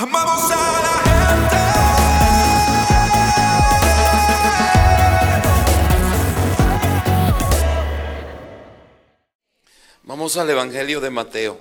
Amamos 0.00 0.48
a 0.52 0.54
la 0.54 0.88
Vamos 10.04 10.36
al 10.36 10.50
Evangelio 10.50 11.00
de 11.00 11.10
Mateo, 11.10 11.58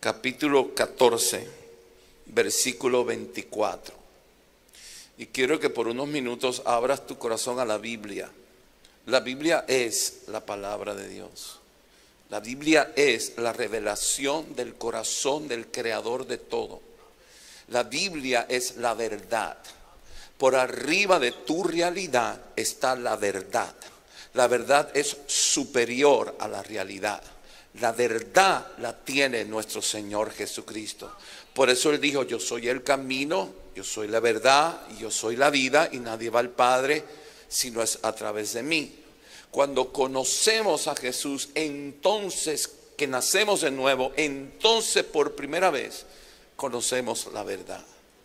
capítulo 0.00 0.74
14, 0.74 1.48
versículo 2.26 3.04
24. 3.04 3.94
Y 5.18 5.26
quiero 5.26 5.60
que 5.60 5.70
por 5.70 5.86
unos 5.86 6.08
minutos 6.08 6.62
abras 6.64 7.06
tu 7.06 7.18
corazón 7.18 7.60
a 7.60 7.64
la 7.64 7.78
Biblia. 7.78 8.32
La 9.06 9.20
Biblia 9.20 9.64
es 9.68 10.22
la 10.26 10.44
palabra 10.44 10.96
de 10.96 11.06
Dios. 11.06 11.60
La 12.30 12.40
Biblia 12.40 12.92
es 12.96 13.34
la 13.38 13.52
revelación 13.52 14.56
del 14.56 14.74
corazón 14.74 15.46
del 15.46 15.68
creador 15.68 16.26
de 16.26 16.38
todo. 16.38 16.80
La 17.72 17.84
Biblia 17.84 18.44
es 18.48 18.76
la 18.76 18.92
verdad. 18.92 19.56
Por 20.36 20.54
arriba 20.54 21.18
de 21.18 21.32
tu 21.32 21.64
realidad 21.64 22.38
está 22.54 22.94
la 22.94 23.16
verdad. 23.16 23.74
La 24.34 24.46
verdad 24.46 24.90
es 24.92 25.16
superior 25.26 26.36
a 26.38 26.48
la 26.48 26.62
realidad. 26.62 27.22
La 27.80 27.92
verdad 27.92 28.66
la 28.78 28.94
tiene 28.94 29.46
nuestro 29.46 29.80
Señor 29.80 30.32
Jesucristo. 30.32 31.16
Por 31.54 31.70
eso 31.70 31.90
Él 31.90 32.00
dijo, 32.00 32.24
yo 32.24 32.38
soy 32.38 32.68
el 32.68 32.82
camino, 32.82 33.54
yo 33.74 33.84
soy 33.84 34.08
la 34.08 34.20
verdad, 34.20 34.86
yo 34.98 35.10
soy 35.10 35.36
la 35.36 35.48
vida 35.48 35.88
y 35.90 35.98
nadie 35.98 36.28
va 36.28 36.40
al 36.40 36.50
Padre 36.50 37.02
si 37.48 37.70
no 37.70 37.82
es 37.82 37.98
a 38.02 38.12
través 38.12 38.52
de 38.52 38.62
mí. 38.62 38.94
Cuando 39.50 39.90
conocemos 39.90 40.88
a 40.88 40.94
Jesús, 40.94 41.48
entonces 41.54 42.70
que 42.98 43.06
nacemos 43.06 43.62
de 43.62 43.70
nuevo, 43.70 44.12
entonces 44.16 45.04
por 45.04 45.34
primera 45.34 45.70
vez 45.70 46.04
conocemos 46.62 47.28
la 47.32 47.42
verdad. 47.42 47.84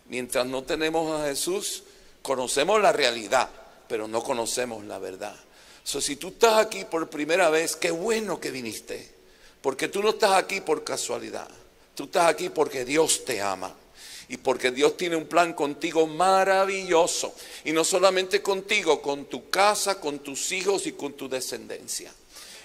Mientras 0.10 0.46
no 0.46 0.62
tenemos 0.62 1.20
a 1.20 1.26
Jesús, 1.26 1.82
conocemos 2.22 2.80
la 2.80 2.92
realidad, 2.92 3.50
pero 3.88 4.08
no 4.08 4.22
conocemos 4.22 4.86
la 4.86 5.00
verdad. 5.00 5.36
So, 5.84 6.00
si 6.00 6.18
tú 6.18 6.28
estás 6.28 6.60
aquí 6.60 6.86
por 6.86 7.10
primera 7.10 7.50
vez, 7.50 7.76
qué 7.76 7.90
bueno 7.90 8.40
que 8.40 8.52
viniste. 8.52 9.12
Porque 9.60 9.88
tú 9.88 10.04
no 10.04 10.10
estás 10.10 10.34
aquí 10.34 10.62
por 10.62 10.84
casualidad. 10.84 11.50
Tú 11.96 12.04
estás 12.04 12.28
aquí 12.28 12.50
porque 12.50 12.86
Dios 12.86 13.26
te 13.26 13.42
ama. 13.42 13.74
Y 14.30 14.38
porque 14.38 14.70
Dios 14.70 14.96
tiene 14.98 15.16
un 15.16 15.26
plan 15.26 15.54
contigo 15.54 16.06
maravilloso. 16.06 17.34
Y 17.66 17.72
no 17.72 17.84
solamente 17.84 18.44
contigo, 18.44 19.02
con 19.02 19.26
tu 19.26 19.50
casa, 19.50 20.00
con 20.00 20.20
tus 20.20 20.52
hijos 20.52 20.86
y 20.86 20.92
con 20.92 21.14
tu 21.14 21.28
descendencia. 21.28 22.14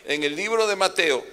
En 0.04 0.22
el 0.22 0.36
libro 0.36 0.66
de 0.66 0.76
Mateo, 0.76 1.24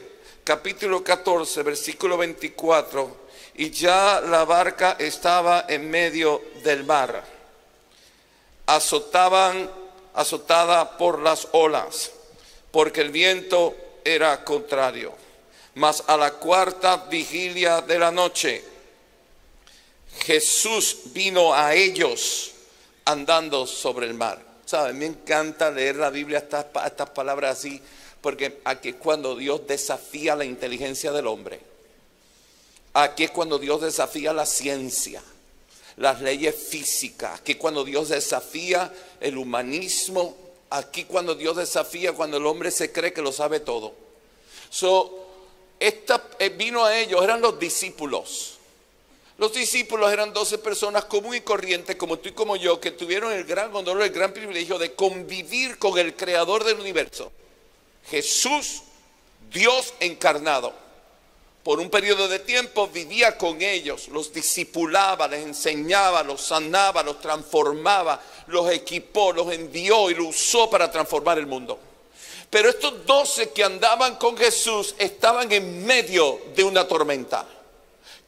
capítulo 0.45 1.03
14, 1.03 1.61
versículo 1.61 2.17
24, 2.17 3.28
y 3.59 3.71
ya 3.71 4.21
la 4.21 4.45
barca 4.45 4.95
estaba 4.97 5.65
en 5.67 5.91
medio 5.91 6.41
del 6.63 6.85
mar. 6.85 7.21
Azotaban, 8.65 9.69
azotada 10.13 10.97
por 10.97 11.19
las 11.19 11.49
olas, 11.51 12.09
porque 12.71 13.01
el 13.01 13.09
viento 13.09 13.75
era 14.05 14.45
contrario. 14.45 15.11
Mas 15.75 16.05
a 16.07 16.15
la 16.15 16.35
cuarta 16.35 17.07
vigilia 17.09 17.81
de 17.81 17.99
la 17.99 18.11
noche, 18.11 18.63
Jesús 20.21 20.99
vino 21.07 21.53
a 21.53 21.75
ellos 21.75 22.53
andando 23.03 23.67
sobre 23.67 24.07
el 24.07 24.13
mar. 24.13 24.39
¿Saben? 24.63 24.97
Me 24.97 25.07
encanta 25.07 25.69
leer 25.69 25.97
la 25.97 26.09
Biblia, 26.09 26.37
estas, 26.37 26.67
estas 26.85 27.09
palabras 27.09 27.57
así, 27.57 27.81
porque 28.21 28.61
aquí 28.63 28.89
es 28.89 28.95
cuando 28.95 29.35
Dios 29.35 29.67
desafía 29.67 30.37
la 30.37 30.45
inteligencia 30.45 31.11
del 31.11 31.27
hombre. 31.27 31.68
Aquí 32.93 33.23
es 33.23 33.31
cuando 33.31 33.59
Dios 33.59 33.81
desafía 33.81 34.33
la 34.33 34.45
ciencia, 34.45 35.21
las 35.97 36.21
leyes 36.21 36.55
físicas. 36.55 37.39
Aquí 37.39 37.53
es 37.53 37.57
cuando 37.57 37.83
Dios 37.83 38.09
desafía 38.09 38.91
el 39.21 39.37
humanismo. 39.37 40.35
Aquí 40.71 41.05
cuando 41.05 41.35
Dios 41.35 41.57
desafía 41.57 42.13
cuando 42.13 42.37
el 42.37 42.45
hombre 42.45 42.71
se 42.71 42.91
cree 42.91 43.13
que 43.13 43.21
lo 43.21 43.31
sabe 43.31 43.59
todo. 43.59 43.93
So, 44.69 45.25
esta, 45.79 46.29
eh, 46.39 46.49
vino 46.49 46.83
a 46.85 46.97
ellos, 46.97 47.23
eran 47.23 47.41
los 47.41 47.59
discípulos. 47.59 48.55
Los 49.37 49.53
discípulos 49.53 50.11
eran 50.11 50.33
12 50.33 50.57
personas 50.57 51.05
común 51.05 51.33
y 51.33 51.41
corrientes, 51.41 51.95
como 51.95 52.19
tú 52.19 52.27
y 52.29 52.33
como 52.33 52.57
yo, 52.57 52.81
que 52.81 52.91
tuvieron 52.91 53.31
el 53.31 53.45
gran 53.45 53.73
honor, 53.73 54.01
el 54.01 54.09
gran 54.09 54.33
privilegio 54.33 54.77
de 54.77 54.93
convivir 54.93 55.77
con 55.77 55.97
el 55.97 56.13
creador 56.15 56.65
del 56.65 56.79
universo. 56.79 57.31
Jesús, 58.09 58.81
Dios 59.49 59.93
encarnado. 60.01 60.73
Por 61.69 61.79
un 61.79 61.91
periodo 61.91 62.27
de 62.27 62.39
tiempo 62.39 62.87
vivía 62.87 63.37
con 63.37 63.61
ellos, 63.61 64.07
los 64.07 64.33
discipulaba, 64.33 65.27
les 65.27 65.45
enseñaba, 65.45 66.23
los 66.23 66.41
sanaba, 66.41 67.03
los 67.03 67.21
transformaba, 67.21 68.19
los 68.47 68.71
equipó, 68.71 69.31
los 69.31 69.51
envió 69.53 70.09
y 70.09 70.15
los 70.15 70.29
usó 70.29 70.67
para 70.67 70.91
transformar 70.91 71.37
el 71.37 71.45
mundo. 71.45 71.77
Pero 72.49 72.69
estos 72.69 73.05
doce 73.05 73.51
que 73.51 73.63
andaban 73.63 74.15
con 74.15 74.35
Jesús 74.35 74.95
estaban 74.97 75.51
en 75.51 75.85
medio 75.85 76.41
de 76.55 76.63
una 76.63 76.87
tormenta. 76.87 77.45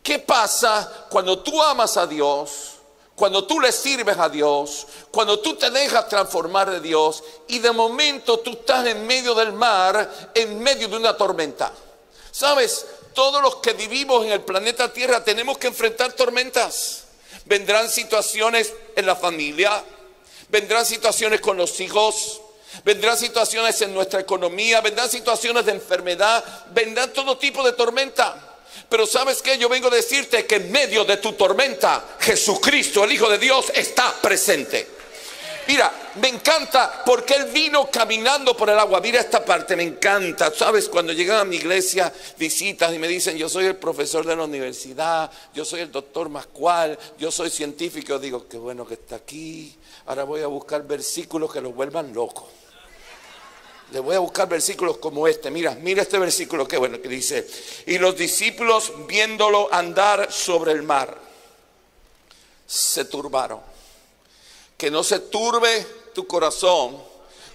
¿Qué 0.03 0.19
pasa 0.19 1.07
cuando 1.09 1.39
tú 1.39 1.63
amas 1.63 1.97
a 1.97 2.05
Dios? 2.05 2.73
Cuando 3.15 3.47
tú 3.47 3.59
le 3.59 3.71
sirves 3.71 4.19
a 4.19 4.29
Dios, 4.29 4.85
cuando 5.09 5.39
tú 5.39 5.55
te 5.55 5.71
dejas 5.71 6.07
transformar 6.07 6.69
de 6.69 6.79
Dios 6.79 7.23
y 7.47 7.57
de 7.57 7.71
momento 7.71 8.37
tú 8.37 8.51
estás 8.51 8.85
en 8.85 9.07
medio 9.07 9.33
del 9.33 9.51
mar, 9.51 10.29
en 10.35 10.59
medio 10.59 10.87
de 10.87 10.97
una 10.97 11.17
tormenta. 11.17 11.73
¿Sabes? 12.31 12.85
Todos 13.13 13.41
los 13.41 13.57
que 13.57 13.73
vivimos 13.73 14.25
en 14.25 14.31
el 14.31 14.41
planeta 14.41 14.93
Tierra 14.93 15.23
tenemos 15.23 15.57
que 15.57 15.67
enfrentar 15.67 16.13
tormentas. 16.13 17.03
Vendrán 17.45 17.89
situaciones 17.89 18.73
en 18.95 19.05
la 19.05 19.15
familia, 19.15 19.83
vendrán 20.49 20.85
situaciones 20.85 21.41
con 21.41 21.57
los 21.57 21.79
hijos, 21.79 22.41
vendrán 22.85 23.17
situaciones 23.17 23.81
en 23.81 23.93
nuestra 23.93 24.21
economía, 24.21 24.81
vendrán 24.81 25.09
situaciones 25.09 25.65
de 25.65 25.73
enfermedad, 25.73 26.43
vendrán 26.73 27.11
todo 27.11 27.37
tipo 27.37 27.63
de 27.63 27.73
tormenta. 27.73 28.47
Pero 28.87 29.05
sabes 29.05 29.41
que 29.41 29.57
yo 29.57 29.69
vengo 29.69 29.87
a 29.87 29.95
decirte 29.95 30.45
que 30.45 30.55
en 30.55 30.71
medio 30.71 31.03
de 31.03 31.17
tu 31.17 31.33
tormenta, 31.33 32.17
Jesucristo, 32.19 33.03
el 33.03 33.11
Hijo 33.11 33.29
de 33.29 33.37
Dios, 33.37 33.71
está 33.73 34.13
presente. 34.21 35.00
Mira, 35.67 35.91
me 36.15 36.27
encanta 36.27 37.03
porque 37.05 37.35
Él 37.35 37.45
vino 37.45 37.89
caminando 37.89 38.55
por 38.55 38.69
el 38.69 38.77
agua. 38.77 38.99
Mira 38.99 39.19
esta 39.19 39.43
parte, 39.43 39.75
me 39.75 39.83
encanta. 39.83 40.53
Sabes, 40.53 40.89
cuando 40.89 41.13
llegan 41.13 41.39
a 41.39 41.45
mi 41.45 41.57
iglesia, 41.57 42.11
visitas 42.37 42.93
y 42.93 42.99
me 42.99 43.07
dicen, 43.07 43.37
yo 43.37 43.47
soy 43.47 43.65
el 43.65 43.75
profesor 43.75 44.25
de 44.25 44.35
la 44.35 44.43
universidad, 44.43 45.31
yo 45.53 45.63
soy 45.63 45.81
el 45.81 45.91
doctor 45.91 46.29
Mascual, 46.29 46.97
yo 47.17 47.31
soy 47.31 47.49
científico. 47.49 48.19
Digo, 48.19 48.47
qué 48.47 48.57
bueno 48.57 48.85
que 48.85 48.95
está 48.95 49.17
aquí. 49.17 49.75
Ahora 50.07 50.23
voy 50.23 50.41
a 50.41 50.47
buscar 50.47 50.85
versículos 50.85 51.51
que 51.51 51.61
los 51.61 51.73
vuelvan 51.73 52.13
locos. 52.13 52.45
Le 53.91 53.99
voy 53.99 54.15
a 54.15 54.19
buscar 54.19 54.47
versículos 54.47 54.97
como 54.97 55.27
este. 55.27 55.51
Mira, 55.51 55.75
mira 55.75 56.01
este 56.01 56.17
versículo, 56.17 56.67
qué 56.67 56.77
bueno 56.77 57.01
que 57.01 57.09
dice. 57.09 57.45
Y 57.85 57.97
los 57.97 58.17
discípulos 58.17 58.93
viéndolo 59.07 59.67
andar 59.73 60.31
sobre 60.31 60.71
el 60.71 60.83
mar, 60.83 61.17
se 62.65 63.05
turbaron. 63.05 63.70
Que 64.81 64.89
no 64.89 65.03
se 65.03 65.19
turbe 65.19 65.85
tu 66.11 66.25
corazón 66.25 66.99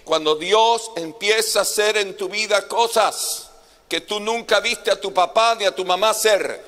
cuando 0.05 0.37
Dios 0.37 0.91
empieza 0.95 1.59
a 1.59 1.63
hacer 1.63 1.97
en 1.97 2.15
tu 2.15 2.29
vida 2.29 2.69
cosas 2.69 3.49
que 3.89 3.99
tú 3.99 4.21
nunca 4.21 4.61
viste 4.61 4.91
a 4.91 5.01
tu 5.01 5.13
papá 5.13 5.53
ni 5.55 5.65
a 5.65 5.75
tu 5.75 5.83
mamá 5.83 6.11
hacer. 6.11 6.63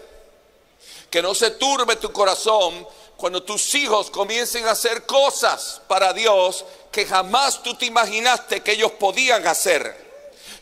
Que 1.09 1.21
no 1.21 1.33
se 1.33 1.51
turbe 1.51 1.95
tu 1.95 2.11
corazón 2.11 2.85
cuando 3.15 3.41
tus 3.41 3.73
hijos 3.73 4.09
comiencen 4.09 4.67
a 4.67 4.71
hacer 4.71 5.05
cosas 5.05 5.81
para 5.87 6.11
Dios 6.11 6.65
que 6.91 7.05
jamás 7.05 7.63
tú 7.63 7.75
te 7.75 7.85
imaginaste 7.85 8.59
que 8.59 8.73
ellos 8.73 8.91
podían 8.91 9.47
hacer. 9.47 9.95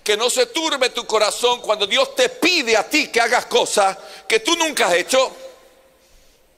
Que 0.03 0.15
no 0.15 0.29
se 0.29 0.45
turbe 0.45 0.91
tu 0.91 1.07
corazón 1.07 1.59
cuando 1.61 1.87
Dios 1.87 2.13
te 2.13 2.29
pide 2.29 2.77
a 2.77 2.87
ti 2.87 3.07
que 3.07 3.19
hagas 3.19 3.47
cosas 3.47 3.97
que 4.27 4.41
tú 4.41 4.55
nunca 4.57 4.89
has 4.89 4.93
hecho, 4.93 5.31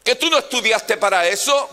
que 0.04 0.16
tú 0.16 0.30
no 0.30 0.40
estudiaste 0.40 0.98
para 0.98 1.26
eso, 1.26 1.70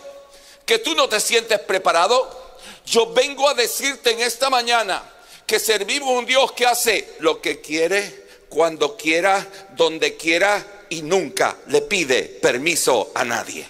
que 0.67 0.81
tú 0.81 0.95
no 0.95 1.09
te 1.09 1.21
sientes 1.21 1.61
preparado. 1.61 2.59
Yo 2.85 3.13
vengo 3.13 3.49
a 3.49 3.55
decirte 3.55 4.11
en 4.11 4.21
esta 4.21 4.51
mañana 4.51 5.03
que 5.47 5.59
servimos 5.59 6.11
un 6.11 6.27
Dios 6.27 6.53
que 6.53 6.67
hace 6.67 7.17
lo 7.21 7.41
que 7.41 7.61
quiere, 7.61 8.27
cuando 8.49 8.97
quiera, 8.97 9.47
donde 9.77 10.17
quiera 10.17 10.85
y 10.91 11.03
nunca 11.03 11.57
le 11.69 11.83
pide 11.83 12.23
permiso 12.23 13.13
a 13.15 13.25
nadie. 13.25 13.69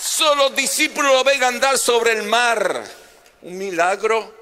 Solo 0.00 0.48
los 0.48 0.56
discípulos 0.56 1.12
lo 1.12 1.24
ven 1.24 1.42
andar 1.42 1.78
sobre 1.78 2.12
el 2.12 2.24
mar. 2.24 2.84
Un 3.42 3.56
milagro. 3.56 4.34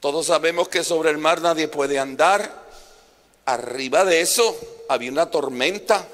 Todos 0.00 0.26
sabemos 0.26 0.68
que 0.68 0.84
sobre 0.84 1.10
el 1.10 1.18
mar 1.18 1.40
nadie 1.40 1.68
puede 1.68 1.98
andar. 1.98 2.62
Arriba 3.46 4.04
de 4.04 4.20
eso 4.20 4.56
había 4.88 5.10
una 5.10 5.30
tormenta. 5.30 6.06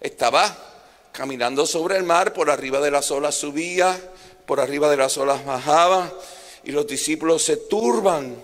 Estaba 0.00 0.71
caminando 1.12 1.66
sobre 1.66 1.98
el 1.98 2.04
mar, 2.04 2.32
por 2.32 2.50
arriba 2.50 2.80
de 2.80 2.90
las 2.90 3.10
olas 3.10 3.34
subía, 3.34 3.98
por 4.46 4.60
arriba 4.60 4.90
de 4.90 4.96
las 4.96 5.16
olas 5.18 5.44
bajaba. 5.44 6.12
Y 6.64 6.72
los 6.72 6.86
discípulos 6.86 7.42
se 7.44 7.56
turban 7.56 8.34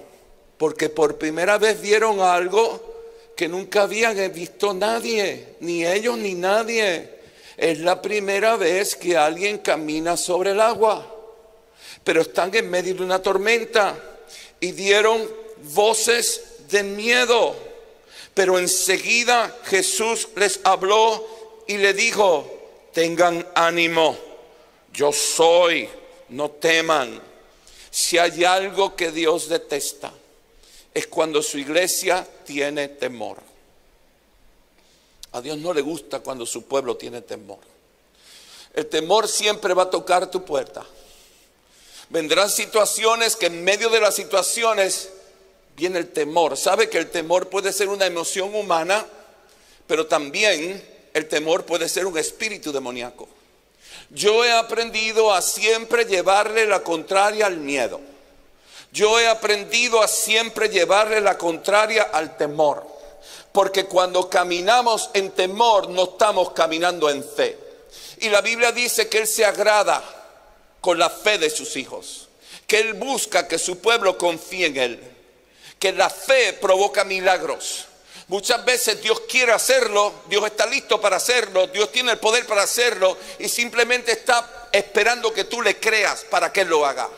porque 0.58 0.88
por 0.88 1.16
primera 1.16 1.56
vez 1.56 1.80
vieron 1.80 2.20
algo 2.20 2.96
que 3.36 3.48
nunca 3.48 3.82
habían 3.82 4.16
visto 4.32 4.74
nadie, 4.74 5.54
ni 5.60 5.86
ellos 5.86 6.18
ni 6.18 6.34
nadie. 6.34 7.16
Es 7.56 7.78
la 7.78 8.02
primera 8.02 8.56
vez 8.56 8.96
que 8.96 9.16
alguien 9.16 9.58
camina 9.58 10.16
sobre 10.16 10.50
el 10.50 10.60
agua, 10.60 11.14
pero 12.04 12.22
están 12.22 12.54
en 12.54 12.68
medio 12.68 12.94
de 12.94 13.02
una 13.02 13.22
tormenta 13.22 13.96
y 14.60 14.72
dieron 14.72 15.28
voces 15.72 16.42
de 16.68 16.82
miedo. 16.82 17.54
Pero 18.34 18.58
enseguida 18.58 19.56
Jesús 19.64 20.28
les 20.36 20.60
habló 20.64 21.24
y 21.66 21.76
le 21.76 21.94
dijo, 21.94 22.57
tengan 22.98 23.46
ánimo, 23.54 24.18
yo 24.92 25.12
soy, 25.12 25.88
no 26.30 26.50
teman. 26.50 27.22
Si 27.92 28.18
hay 28.18 28.44
algo 28.44 28.96
que 28.96 29.12
Dios 29.12 29.48
detesta, 29.48 30.12
es 30.92 31.06
cuando 31.06 31.40
su 31.40 31.58
iglesia 31.58 32.26
tiene 32.44 32.88
temor. 32.88 33.38
A 35.30 35.40
Dios 35.40 35.58
no 35.58 35.72
le 35.72 35.80
gusta 35.80 36.18
cuando 36.18 36.44
su 36.44 36.64
pueblo 36.64 36.96
tiene 36.96 37.22
temor. 37.22 37.60
El 38.74 38.88
temor 38.88 39.28
siempre 39.28 39.74
va 39.74 39.84
a 39.84 39.90
tocar 39.90 40.28
tu 40.28 40.44
puerta. 40.44 40.84
Vendrán 42.08 42.50
situaciones 42.50 43.36
que 43.36 43.46
en 43.46 43.62
medio 43.62 43.90
de 43.90 44.00
las 44.00 44.16
situaciones 44.16 45.10
viene 45.76 46.00
el 46.00 46.08
temor. 46.08 46.56
Sabe 46.56 46.88
que 46.88 46.98
el 46.98 47.10
temor 47.12 47.48
puede 47.48 47.72
ser 47.72 47.90
una 47.90 48.06
emoción 48.06 48.52
humana, 48.56 49.06
pero 49.86 50.08
también 50.08 50.97
el 51.18 51.28
temor 51.28 51.64
puede 51.64 51.88
ser 51.88 52.06
un 52.06 52.16
espíritu 52.16 52.72
demoníaco. 52.72 53.28
Yo 54.10 54.44
he 54.44 54.52
aprendido 54.52 55.32
a 55.32 55.42
siempre 55.42 56.04
llevarle 56.04 56.66
la 56.66 56.82
contraria 56.82 57.46
al 57.46 57.58
miedo. 57.58 58.00
Yo 58.90 59.20
he 59.20 59.28
aprendido 59.28 60.02
a 60.02 60.08
siempre 60.08 60.68
llevarle 60.68 61.20
la 61.20 61.36
contraria 61.36 62.04
al 62.04 62.36
temor. 62.36 62.86
Porque 63.52 63.84
cuando 63.84 64.30
caminamos 64.30 65.10
en 65.14 65.30
temor 65.32 65.90
no 65.90 66.04
estamos 66.04 66.52
caminando 66.52 67.10
en 67.10 67.22
fe. 67.22 67.58
Y 68.20 68.30
la 68.30 68.40
Biblia 68.40 68.72
dice 68.72 69.08
que 69.08 69.18
Él 69.18 69.26
se 69.26 69.44
agrada 69.44 70.02
con 70.80 70.98
la 70.98 71.10
fe 71.10 71.38
de 71.38 71.50
sus 71.50 71.76
hijos. 71.76 72.28
Que 72.66 72.78
Él 72.80 72.94
busca 72.94 73.46
que 73.46 73.58
su 73.58 73.78
pueblo 73.78 74.16
confíe 74.16 74.66
en 74.66 74.76
Él. 74.76 75.00
Que 75.78 75.92
la 75.92 76.08
fe 76.08 76.54
provoca 76.54 77.04
milagros. 77.04 77.87
Muchas 78.28 78.62
veces 78.62 79.00
Dios 79.00 79.22
quiere 79.28 79.52
hacerlo, 79.52 80.12
Dios 80.28 80.44
está 80.44 80.66
listo 80.66 81.00
para 81.00 81.16
hacerlo, 81.16 81.66
Dios 81.68 81.90
tiene 81.90 82.12
el 82.12 82.18
poder 82.18 82.44
para 82.44 82.62
hacerlo 82.62 83.16
y 83.38 83.48
simplemente 83.48 84.12
está 84.12 84.68
esperando 84.70 85.32
que 85.32 85.44
tú 85.44 85.62
le 85.62 85.78
creas 85.78 86.24
para 86.24 86.52
que 86.52 86.60
Él 86.60 86.68
lo 86.68 86.84
haga. 86.84 87.08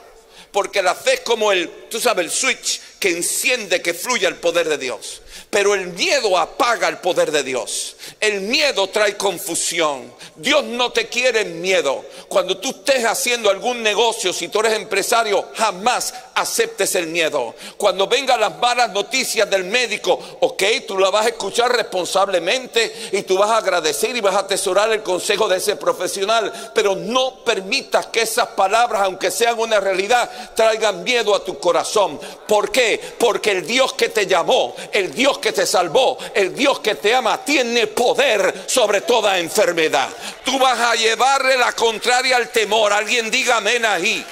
Porque 0.52 0.82
la 0.82 0.94
fe 0.94 1.14
es 1.14 1.20
como 1.20 1.50
el, 1.50 1.88
tú 1.90 2.00
sabes, 2.00 2.24
el 2.24 2.30
switch 2.30 2.80
que 3.00 3.10
enciende, 3.10 3.82
que 3.82 3.92
fluya 3.92 4.28
el 4.28 4.36
poder 4.36 4.68
de 4.68 4.78
Dios. 4.78 5.22
Pero 5.50 5.74
el 5.74 5.88
miedo 5.88 6.38
apaga 6.38 6.86
el 6.86 6.98
poder 6.98 7.32
de 7.32 7.42
Dios. 7.42 7.96
El 8.20 8.42
miedo 8.42 8.86
trae 8.88 9.16
confusión. 9.16 10.14
Dios 10.36 10.62
no 10.64 10.92
te 10.92 11.08
quiere 11.08 11.44
miedo. 11.44 12.04
Cuando 12.28 12.56
tú 12.58 12.70
estés 12.70 13.04
haciendo 13.04 13.50
algún 13.50 13.82
negocio, 13.82 14.32
si 14.32 14.46
tú 14.46 14.60
eres 14.60 14.74
empresario, 14.74 15.48
jamás 15.56 16.14
aceptes 16.34 16.94
el 16.94 17.08
miedo. 17.08 17.54
Cuando 17.76 18.06
vengan 18.06 18.40
las 18.40 18.56
malas 18.58 18.90
noticias 18.90 19.50
del 19.50 19.64
médico, 19.64 20.18
ok, 20.40 20.62
tú 20.86 20.96
la 20.98 21.10
vas 21.10 21.26
a 21.26 21.30
escuchar 21.30 21.74
responsablemente 21.74 23.10
y 23.12 23.22
tú 23.22 23.36
vas 23.36 23.50
a 23.50 23.56
agradecer 23.56 24.16
y 24.16 24.20
vas 24.20 24.36
a 24.36 24.40
atesorar 24.40 24.92
el 24.92 25.02
consejo 25.02 25.48
de 25.48 25.56
ese 25.56 25.74
profesional. 25.74 26.70
Pero 26.74 26.94
no 26.94 27.44
permitas 27.44 28.06
que 28.06 28.22
esas 28.22 28.48
palabras, 28.48 29.02
aunque 29.02 29.32
sean 29.32 29.58
una 29.58 29.80
realidad, 29.80 30.30
traigan 30.54 31.02
miedo 31.02 31.34
a 31.34 31.44
tu 31.44 31.58
corazón. 31.58 32.20
¿Por 32.46 32.70
qué? 32.70 33.00
Porque 33.18 33.50
el 33.50 33.66
Dios 33.66 33.94
que 33.94 34.08
te 34.10 34.26
llamó, 34.26 34.76
el 34.92 35.12
Dios 35.12 35.39
que 35.40 35.52
te 35.52 35.66
salvó, 35.66 36.18
el 36.34 36.54
Dios 36.54 36.80
que 36.80 36.94
te 36.94 37.14
ama, 37.14 37.44
tiene 37.44 37.86
poder 37.86 38.64
sobre 38.66 39.00
toda 39.00 39.38
enfermedad. 39.38 40.08
Tú 40.44 40.58
vas 40.58 40.78
a 40.78 40.94
llevarle 40.94 41.56
la 41.56 41.72
contraria 41.72 42.36
al 42.36 42.50
temor. 42.50 42.92
Alguien 42.92 43.30
diga 43.30 43.56
amén 43.56 43.84
ahí. 43.84 44.24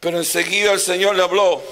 Pero 0.00 0.18
enseguida 0.18 0.72
el 0.72 0.80
Señor 0.80 1.16
le 1.16 1.22
habló. 1.22 1.62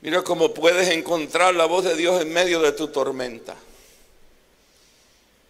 Mira 0.00 0.22
cómo 0.22 0.54
puedes 0.54 0.88
encontrar 0.88 1.54
la 1.54 1.66
voz 1.66 1.84
de 1.84 1.96
Dios 1.96 2.22
en 2.22 2.32
medio 2.32 2.60
de 2.60 2.72
tu 2.72 2.88
tormenta. 2.88 3.56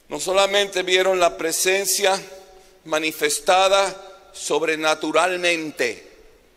No 0.09 0.19
solamente 0.19 0.83
vieron 0.83 1.21
la 1.21 1.37
presencia 1.37 2.21
manifestada 2.85 4.08
sobrenaturalmente 4.33 6.07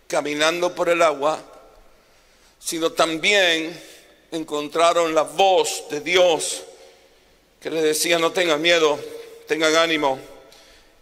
caminando 0.07 0.75
por 0.75 0.89
el 0.89 1.01
agua, 1.01 1.39
sino 2.59 2.91
también 2.91 3.79
encontraron 4.31 5.15
la 5.15 5.23
voz 5.23 5.85
de 5.89 6.01
Dios 6.01 6.63
que 7.59 7.69
le 7.69 7.81
decía, 7.81 8.17
no 8.17 8.31
tengan 8.31 8.61
miedo, 8.61 8.99
tengan 9.47 9.75
ánimo. 9.75 10.19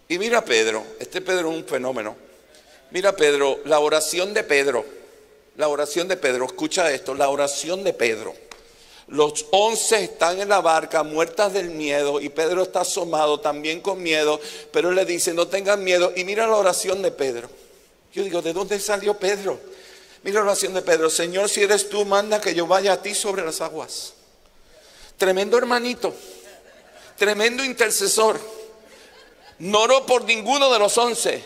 Y 0.07 0.18
mira 0.19 0.44
Pedro, 0.44 0.83
este 1.00 1.21
Pedro 1.21 1.51
es 1.51 1.57
un 1.57 1.66
fenómeno. 1.66 2.16
Mira 2.92 3.16
Pedro, 3.16 3.60
la 3.66 3.80
oración 3.80 4.33
de 4.33 4.44
Pedro, 4.44 4.86
la 5.56 5.68
oración 5.68 6.07
de 6.07 6.18
Pedro, 6.18 6.45
escucha 6.45 6.92
esto, 6.92 7.13
la 7.13 7.30
oración 7.30 7.83
de 7.83 7.94
Pedro. 7.94 8.33
Los 9.10 9.48
once 9.50 10.04
están 10.04 10.40
en 10.40 10.50
la 10.50 10.62
barca 10.62 11.02
muertas 11.02 11.52
del 11.52 11.72
miedo 11.72 12.22
y 12.22 12.30
Pedro 12.30 12.62
está 12.62 12.82
asomado 12.82 13.40
también 13.40 13.82
con 13.82 14.04
miedo, 14.04 14.40
pero 14.72 14.92
le 14.92 15.04
dice, 15.04 15.34
no 15.34 15.48
tengan 15.48 15.84
miedo. 15.84 16.14
Y 16.16 16.24
mira 16.24 16.46
la 16.46 16.56
oración 16.56 17.02
de 17.02 17.12
Pedro. 17.12 17.50
Yo 18.14 18.24
digo, 18.24 18.44
¿de 18.44 18.54
dónde 18.54 18.80
salió 18.80 19.16
Pedro? 19.16 19.60
Mira 20.22 20.42
la 20.42 20.48
oración 20.48 20.76
de 20.76 20.84
Pedro, 20.84 21.10
Señor, 21.10 21.50
si 21.50 21.64
eres 21.64 21.90
tú, 21.90 22.06
manda 22.06 22.40
que 22.40 22.54
yo 22.54 22.68
vaya 22.68 22.94
a 22.94 23.02
ti 23.02 23.16
sobre 23.16 23.44
las 23.44 23.62
aguas. 23.62 24.14
Tremendo 25.18 25.58
hermanito, 25.58 26.14
tremendo 27.18 27.64
intercesor. 27.64 28.40
No 29.58 29.82
oró 29.82 30.06
por 30.06 30.24
ninguno 30.24 30.72
de 30.72 30.80
los 30.80 30.98
once. 30.98 31.44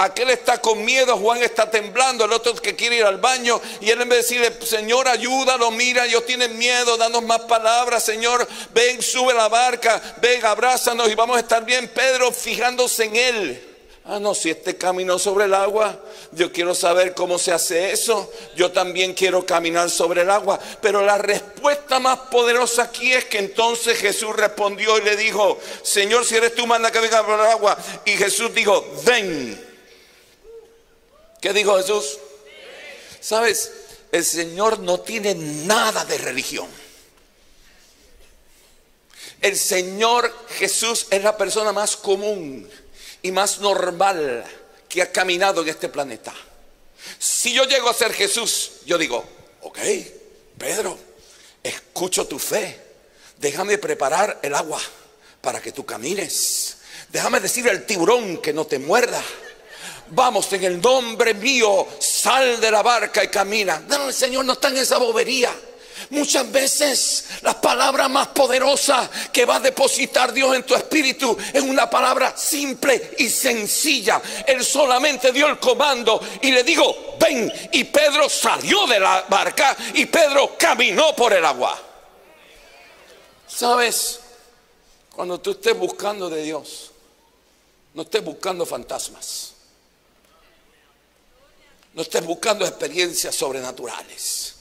Aquel 0.00 0.30
está 0.30 0.56
con 0.62 0.82
miedo, 0.82 1.18
Juan 1.18 1.42
está 1.42 1.70
temblando, 1.70 2.24
el 2.24 2.32
otro 2.32 2.54
que 2.54 2.74
quiere 2.74 2.96
ir 2.96 3.04
al 3.04 3.18
baño 3.18 3.60
y 3.82 3.90
él 3.90 4.00
en 4.00 4.08
vez 4.08 4.30
de 4.30 4.38
decirle, 4.38 4.66
Señor, 4.66 5.06
ayúdalo, 5.06 5.70
mira, 5.72 6.06
ellos 6.06 6.24
tienen 6.24 6.56
miedo, 6.56 6.96
danos 6.96 7.22
más 7.22 7.40
palabras, 7.40 8.02
Señor, 8.02 8.48
ven, 8.72 9.02
sube 9.02 9.34
la 9.34 9.50
barca, 9.50 10.00
ven, 10.22 10.42
abrázanos 10.42 11.06
y 11.10 11.14
vamos 11.14 11.36
a 11.36 11.40
estar 11.40 11.66
bien. 11.66 11.86
Pedro 11.88 12.32
fijándose 12.32 13.04
en 13.04 13.16
él. 13.16 13.66
Ah, 14.06 14.18
no, 14.18 14.34
si 14.34 14.48
este 14.48 14.78
caminó 14.78 15.18
sobre 15.18 15.44
el 15.44 15.52
agua, 15.52 16.00
yo 16.32 16.50
quiero 16.50 16.74
saber 16.74 17.12
cómo 17.12 17.38
se 17.38 17.52
hace 17.52 17.92
eso. 17.92 18.32
Yo 18.56 18.72
también 18.72 19.12
quiero 19.12 19.44
caminar 19.44 19.90
sobre 19.90 20.22
el 20.22 20.30
agua. 20.30 20.58
Pero 20.80 21.04
la 21.04 21.18
respuesta 21.18 22.00
más 22.00 22.18
poderosa 22.30 22.84
aquí 22.84 23.12
es 23.12 23.26
que 23.26 23.38
entonces 23.38 23.98
Jesús 23.98 24.34
respondió 24.34 24.96
y 24.96 25.02
le 25.02 25.16
dijo, 25.16 25.58
Señor, 25.82 26.24
si 26.24 26.36
eres 26.36 26.54
tú, 26.54 26.66
manda 26.66 26.90
que 26.90 27.00
venga 27.00 27.22
por 27.22 27.38
el 27.38 27.46
agua. 27.46 27.76
Y 28.06 28.12
Jesús 28.12 28.54
dijo, 28.54 28.82
ven. 29.04 29.69
¿Qué 31.40 31.52
dijo 31.52 31.76
Jesús? 31.78 32.18
Sabes, 33.20 33.72
el 34.12 34.24
Señor 34.24 34.80
no 34.80 35.00
tiene 35.00 35.34
nada 35.34 36.04
de 36.04 36.18
religión. 36.18 36.68
El 39.40 39.56
Señor 39.56 40.32
Jesús 40.58 41.06
es 41.10 41.22
la 41.22 41.36
persona 41.36 41.72
más 41.72 41.96
común 41.96 42.68
y 43.22 43.32
más 43.32 43.58
normal 43.60 44.44
que 44.88 45.02
ha 45.02 45.10
caminado 45.10 45.62
en 45.62 45.68
este 45.68 45.88
planeta. 45.88 46.34
Si 47.18 47.54
yo 47.54 47.64
llego 47.64 47.88
a 47.88 47.94
ser 47.94 48.12
Jesús, 48.12 48.72
yo 48.84 48.98
digo, 48.98 49.24
ok, 49.62 49.78
Pedro, 50.58 50.98
escucho 51.62 52.26
tu 52.26 52.38
fe. 52.38 52.78
Déjame 53.38 53.78
preparar 53.78 54.40
el 54.42 54.54
agua 54.54 54.80
para 55.40 55.62
que 55.62 55.72
tú 55.72 55.86
camines. 55.86 56.76
Déjame 57.08 57.40
decir 57.40 57.68
al 57.70 57.86
tiburón 57.86 58.38
que 58.38 58.52
no 58.52 58.66
te 58.66 58.78
muerda. 58.78 59.22
Vamos 60.10 60.52
en 60.52 60.64
el 60.64 60.80
nombre 60.80 61.34
mío, 61.34 61.86
sal 62.00 62.60
de 62.60 62.70
la 62.70 62.82
barca 62.82 63.22
y 63.22 63.28
camina. 63.28 63.82
No, 63.88 64.08
el 64.08 64.14
Señor 64.14 64.44
no 64.44 64.54
está 64.54 64.68
en 64.68 64.78
esa 64.78 64.98
bobería. 64.98 65.54
Muchas 66.10 66.50
veces 66.50 67.26
la 67.42 67.60
palabra 67.60 68.08
más 68.08 68.28
poderosa 68.28 69.08
que 69.32 69.44
va 69.44 69.56
a 69.56 69.60
depositar 69.60 70.32
Dios 70.32 70.56
en 70.56 70.64
tu 70.64 70.74
espíritu 70.74 71.36
es 71.52 71.62
una 71.62 71.88
palabra 71.88 72.36
simple 72.36 73.12
y 73.18 73.28
sencilla. 73.28 74.20
Él 74.46 74.64
solamente 74.64 75.30
dio 75.30 75.46
el 75.46 75.60
comando 75.60 76.20
y 76.42 76.50
le 76.50 76.64
dijo, 76.64 77.16
ven. 77.20 77.52
Y 77.72 77.84
Pedro 77.84 78.28
salió 78.28 78.86
de 78.88 78.98
la 78.98 79.24
barca 79.28 79.76
y 79.94 80.06
Pedro 80.06 80.56
caminó 80.58 81.14
por 81.14 81.32
el 81.32 81.44
agua. 81.44 81.78
¿Sabes? 83.46 84.20
Cuando 85.14 85.38
tú 85.38 85.52
estés 85.52 85.78
buscando 85.78 86.28
de 86.28 86.42
Dios, 86.42 86.90
no 87.94 88.02
estés 88.02 88.24
buscando 88.24 88.66
fantasmas. 88.66 89.54
No 91.94 92.02
estés 92.02 92.24
buscando 92.24 92.64
experiencias 92.64 93.34
sobrenaturales. 93.34 94.54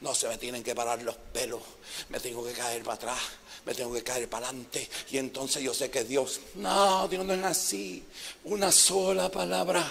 No 0.00 0.14
se 0.14 0.28
me 0.28 0.36
tienen 0.36 0.62
que 0.62 0.74
parar 0.74 1.02
los 1.02 1.16
pelos, 1.16 1.62
me 2.10 2.20
tengo 2.20 2.44
que 2.44 2.52
caer 2.52 2.82
para 2.82 2.96
atrás, 2.96 3.20
me 3.64 3.74
tengo 3.74 3.94
que 3.94 4.02
caer 4.02 4.28
para 4.28 4.48
adelante 4.48 4.86
y 5.10 5.16
entonces 5.16 5.62
yo 5.62 5.72
sé 5.72 5.90
que 5.90 6.04
Dios, 6.04 6.40
no, 6.56 7.08
Dios 7.08 7.24
no 7.24 7.32
es 7.32 7.42
así. 7.42 8.04
Una 8.44 8.70
sola 8.70 9.30
palabra 9.30 9.90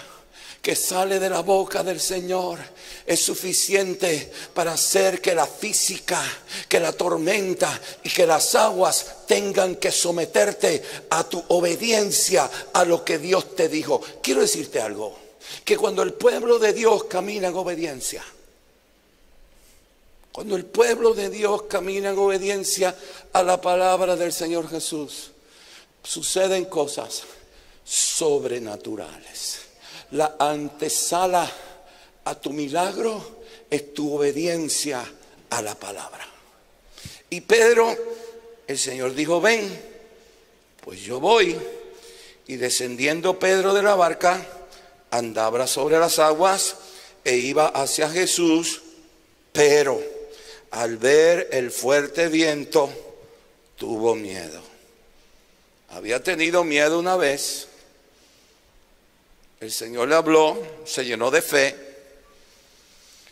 que 0.62 0.76
sale 0.76 1.18
de 1.18 1.28
la 1.28 1.40
boca 1.40 1.82
del 1.82 2.00
Señor 2.00 2.58
es 3.04 3.20
suficiente 3.20 4.32
para 4.54 4.74
hacer 4.74 5.20
que 5.20 5.34
la 5.34 5.46
física, 5.46 6.22
que 6.68 6.78
la 6.78 6.92
tormenta 6.92 7.80
y 8.02 8.08
que 8.08 8.26
las 8.26 8.54
aguas 8.54 9.26
tengan 9.26 9.76
que 9.76 9.90
someterte 9.90 10.82
a 11.10 11.28
tu 11.28 11.42
obediencia 11.48 12.48
a 12.72 12.84
lo 12.84 13.04
que 13.04 13.18
Dios 13.18 13.56
te 13.56 13.68
dijo. 13.68 14.00
Quiero 14.22 14.42
decirte 14.42 14.80
algo, 14.80 15.23
que 15.64 15.76
cuando 15.76 16.02
el 16.02 16.14
pueblo 16.14 16.58
de 16.58 16.72
Dios 16.72 17.04
camina 17.04 17.48
en 17.48 17.54
obediencia, 17.54 18.24
cuando 20.32 20.56
el 20.56 20.64
pueblo 20.64 21.14
de 21.14 21.30
Dios 21.30 21.62
camina 21.62 22.10
en 22.10 22.18
obediencia 22.18 22.96
a 23.32 23.42
la 23.42 23.60
palabra 23.60 24.16
del 24.16 24.32
Señor 24.32 24.68
Jesús, 24.68 25.30
suceden 26.02 26.64
cosas 26.64 27.22
sobrenaturales. 27.84 29.60
La 30.10 30.36
antesala 30.38 31.50
a 32.24 32.34
tu 32.34 32.50
milagro 32.50 33.42
es 33.70 33.94
tu 33.94 34.14
obediencia 34.14 35.04
a 35.50 35.62
la 35.62 35.74
palabra. 35.74 36.26
Y 37.30 37.40
Pedro, 37.40 37.96
el 38.66 38.78
Señor 38.78 39.14
dijo, 39.14 39.40
ven, 39.40 39.68
pues 40.80 41.00
yo 41.00 41.20
voy. 41.20 41.56
Y 42.46 42.56
descendiendo 42.56 43.38
Pedro 43.38 43.72
de 43.72 43.82
la 43.82 43.94
barca, 43.94 44.46
andaba 45.16 45.66
sobre 45.66 45.98
las 45.98 46.18
aguas 46.18 46.76
e 47.24 47.36
iba 47.36 47.68
hacia 47.68 48.10
Jesús, 48.10 48.82
pero 49.52 50.02
al 50.72 50.96
ver 50.96 51.48
el 51.52 51.70
fuerte 51.70 52.28
viento, 52.28 52.92
tuvo 53.76 54.14
miedo. 54.16 54.60
Había 55.90 56.22
tenido 56.22 56.64
miedo 56.64 56.98
una 56.98 57.16
vez. 57.16 57.68
El 59.60 59.70
Señor 59.70 60.08
le 60.08 60.16
habló, 60.16 60.60
se 60.84 61.04
llenó 61.04 61.30
de 61.30 61.40
fe, 61.40 61.76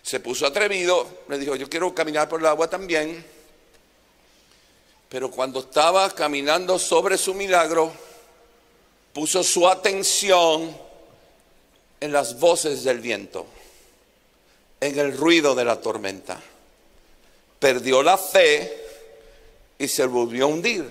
se 0.02 0.20
puso 0.20 0.46
atrevido, 0.46 1.24
le 1.28 1.38
dijo, 1.38 1.56
yo 1.56 1.68
quiero 1.68 1.92
caminar 1.94 2.28
por 2.28 2.40
el 2.40 2.46
agua 2.46 2.70
también. 2.70 3.24
Pero 5.08 5.30
cuando 5.30 5.60
estaba 5.60 6.08
caminando 6.14 6.78
sobre 6.78 7.18
su 7.18 7.34
milagro, 7.34 7.92
puso 9.12 9.42
su 9.42 9.68
atención 9.68 10.91
en 12.02 12.11
las 12.11 12.40
voces 12.40 12.82
del 12.82 12.99
viento, 12.99 13.47
en 14.80 14.99
el 14.99 15.16
ruido 15.16 15.54
de 15.54 15.64
la 15.64 15.80
tormenta. 15.80 16.37
Perdió 17.61 18.02
la 18.02 18.18
fe 18.18 18.76
y 19.78 19.87
se 19.87 20.04
volvió 20.06 20.47
a 20.47 20.49
hundir. 20.49 20.85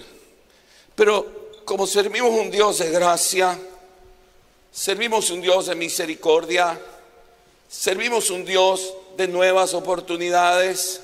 Pero 0.95 1.51
como 1.65 1.85
servimos 1.85 2.31
un 2.31 2.49
Dios 2.49 2.77
de 2.77 2.91
gracia, 2.91 3.59
servimos 4.71 5.29
un 5.31 5.41
Dios 5.41 5.65
de 5.65 5.75
misericordia, 5.75 6.79
servimos 7.67 8.29
un 8.29 8.45
Dios 8.45 8.93
de 9.17 9.27
nuevas 9.27 9.73
oportunidades. 9.73 11.01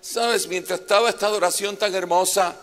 Sabes, 0.00 0.46
mientras 0.46 0.78
estaba 0.78 1.10
esta 1.10 1.26
adoración 1.26 1.76
tan 1.76 1.92
hermosa, 1.92 2.54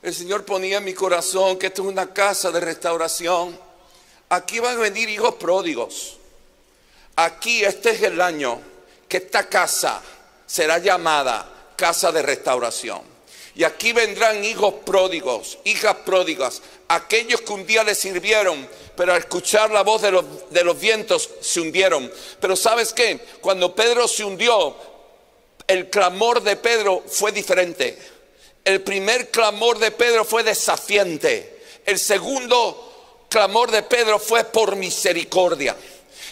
el 0.00 0.14
Señor 0.14 0.46
ponía 0.46 0.78
en 0.78 0.84
mi 0.84 0.94
corazón 0.94 1.58
que 1.58 1.66
esto 1.66 1.82
es 1.82 1.88
una 1.88 2.14
casa 2.14 2.50
de 2.50 2.60
restauración. 2.60 3.65
Aquí 4.28 4.58
van 4.58 4.76
a 4.76 4.80
venir 4.80 5.08
hijos 5.08 5.36
pródigos. 5.36 6.16
Aquí 7.16 7.64
este 7.64 7.90
es 7.90 8.02
el 8.02 8.20
año 8.20 8.60
que 9.08 9.18
esta 9.18 9.48
casa 9.48 10.02
será 10.46 10.78
llamada 10.78 11.72
casa 11.76 12.10
de 12.10 12.22
restauración. 12.22 13.02
Y 13.54 13.64
aquí 13.64 13.92
vendrán 13.92 14.44
hijos 14.44 14.74
pródigos, 14.84 15.58
hijas 15.64 15.96
pródigas, 16.04 16.60
aquellos 16.88 17.40
que 17.40 17.52
un 17.52 17.66
día 17.66 17.84
les 17.84 17.98
sirvieron, 17.98 18.68
pero 18.94 19.14
al 19.14 19.20
escuchar 19.20 19.70
la 19.70 19.82
voz 19.82 20.02
de 20.02 20.10
los, 20.10 20.50
de 20.50 20.62
los 20.62 20.78
vientos 20.78 21.30
se 21.40 21.60
hundieron. 21.60 22.12
Pero 22.38 22.54
sabes 22.54 22.92
qué, 22.92 23.18
cuando 23.40 23.74
Pedro 23.74 24.08
se 24.08 24.24
hundió, 24.24 24.76
el 25.66 25.88
clamor 25.88 26.42
de 26.42 26.56
Pedro 26.56 27.02
fue 27.06 27.32
diferente. 27.32 27.98
El 28.62 28.82
primer 28.82 29.30
clamor 29.30 29.78
de 29.78 29.90
Pedro 29.90 30.24
fue 30.24 30.42
desafiante. 30.42 31.62
El 31.86 31.98
segundo 31.98 32.85
clamor 33.36 33.70
de 33.70 33.82
Pedro 33.82 34.18
fue 34.18 34.44
por 34.44 34.76
misericordia. 34.76 35.76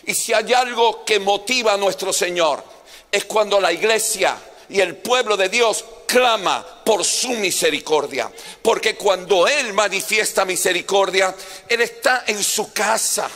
Y 0.07 0.15
si 0.15 0.33
hay 0.33 0.55
algo 0.55 1.05
que 1.05 1.19
motiva 1.19 1.75
a 1.75 1.77
nuestro 1.77 2.15
Señor, 2.15 2.65
es 3.13 3.27
cuando 3.27 3.61
la 3.61 3.71
iglesia 3.71 4.35
y 4.71 4.81
el 4.81 4.97
pueblo 4.97 5.37
de 5.37 5.51
Dios 5.51 5.85
clama 6.07 6.65
por 6.83 7.05
su 7.05 7.29
misericordia. 7.33 8.33
Porque 8.63 8.97
cuando 8.97 9.47
Él 9.47 9.75
manifiesta 9.75 10.47
misericordia, 10.47 11.35
Él 11.69 11.83
está 11.83 12.25
en 12.27 12.43
su 12.43 12.73
casa. 12.73 13.29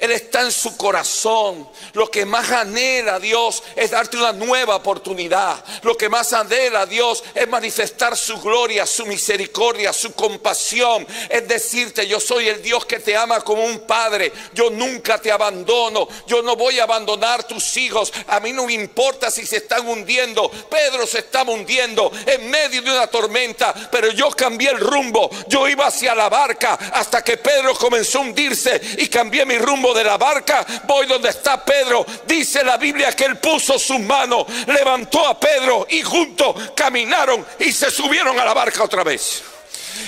Él 0.00 0.12
está 0.12 0.40
en 0.40 0.50
su 0.50 0.76
corazón. 0.78 1.68
Lo 1.92 2.10
que 2.10 2.24
más 2.24 2.50
anhela 2.50 3.20
Dios 3.20 3.62
es 3.76 3.90
darte 3.90 4.16
una 4.16 4.32
nueva 4.32 4.76
oportunidad. 4.76 5.62
Lo 5.82 5.96
que 5.96 6.08
más 6.08 6.32
anhela 6.32 6.86
Dios 6.86 7.22
es 7.34 7.46
manifestar 7.46 8.16
su 8.16 8.40
gloria, 8.40 8.86
su 8.86 9.04
misericordia, 9.04 9.92
su 9.92 10.14
compasión. 10.14 11.06
Es 11.28 11.46
decirte, 11.46 12.06
yo 12.06 12.18
soy 12.18 12.48
el 12.48 12.62
Dios 12.62 12.86
que 12.86 12.98
te 12.98 13.14
ama 13.14 13.42
como 13.42 13.62
un 13.62 13.80
padre. 13.80 14.32
Yo 14.54 14.70
nunca 14.70 15.18
te 15.18 15.30
abandono. 15.30 16.08
Yo 16.26 16.40
no 16.40 16.56
voy 16.56 16.78
a 16.80 16.84
abandonar 16.84 17.44
tus 17.44 17.76
hijos. 17.76 18.10
A 18.28 18.40
mí 18.40 18.52
no 18.52 18.66
me 18.66 18.72
importa 18.72 19.30
si 19.30 19.44
se 19.44 19.58
están 19.58 19.86
hundiendo. 19.86 20.50
Pedro 20.50 21.06
se 21.06 21.18
estaba 21.18 21.52
hundiendo 21.52 22.10
en 22.24 22.50
medio 22.50 22.80
de 22.80 22.90
una 22.90 23.06
tormenta, 23.06 23.74
pero 23.90 24.10
yo 24.12 24.30
cambié 24.30 24.70
el 24.70 24.80
rumbo. 24.80 25.28
Yo 25.46 25.68
iba 25.68 25.86
hacia 25.86 26.14
la 26.14 26.30
barca 26.30 26.78
hasta 26.94 27.22
que 27.22 27.36
Pedro 27.36 27.74
comenzó 27.74 28.18
a 28.18 28.22
hundirse 28.22 28.80
y 28.96 29.06
cambié 29.08 29.44
mi 29.44 29.58
rumbo 29.58 29.89
de 29.94 30.04
la 30.04 30.16
barca, 30.16 30.66
voy 30.84 31.06
donde 31.06 31.30
está 31.30 31.64
Pedro. 31.64 32.04
Dice 32.26 32.64
la 32.64 32.76
Biblia 32.76 33.12
que 33.12 33.24
él 33.24 33.38
puso 33.38 33.78
sus 33.78 34.00
manos, 34.00 34.46
levantó 34.66 35.26
a 35.26 35.38
Pedro 35.38 35.86
y 35.88 36.02
juntos 36.02 36.54
caminaron 36.74 37.46
y 37.58 37.72
se 37.72 37.90
subieron 37.90 38.38
a 38.38 38.44
la 38.44 38.54
barca 38.54 38.84
otra 38.84 39.04
vez. 39.04 39.42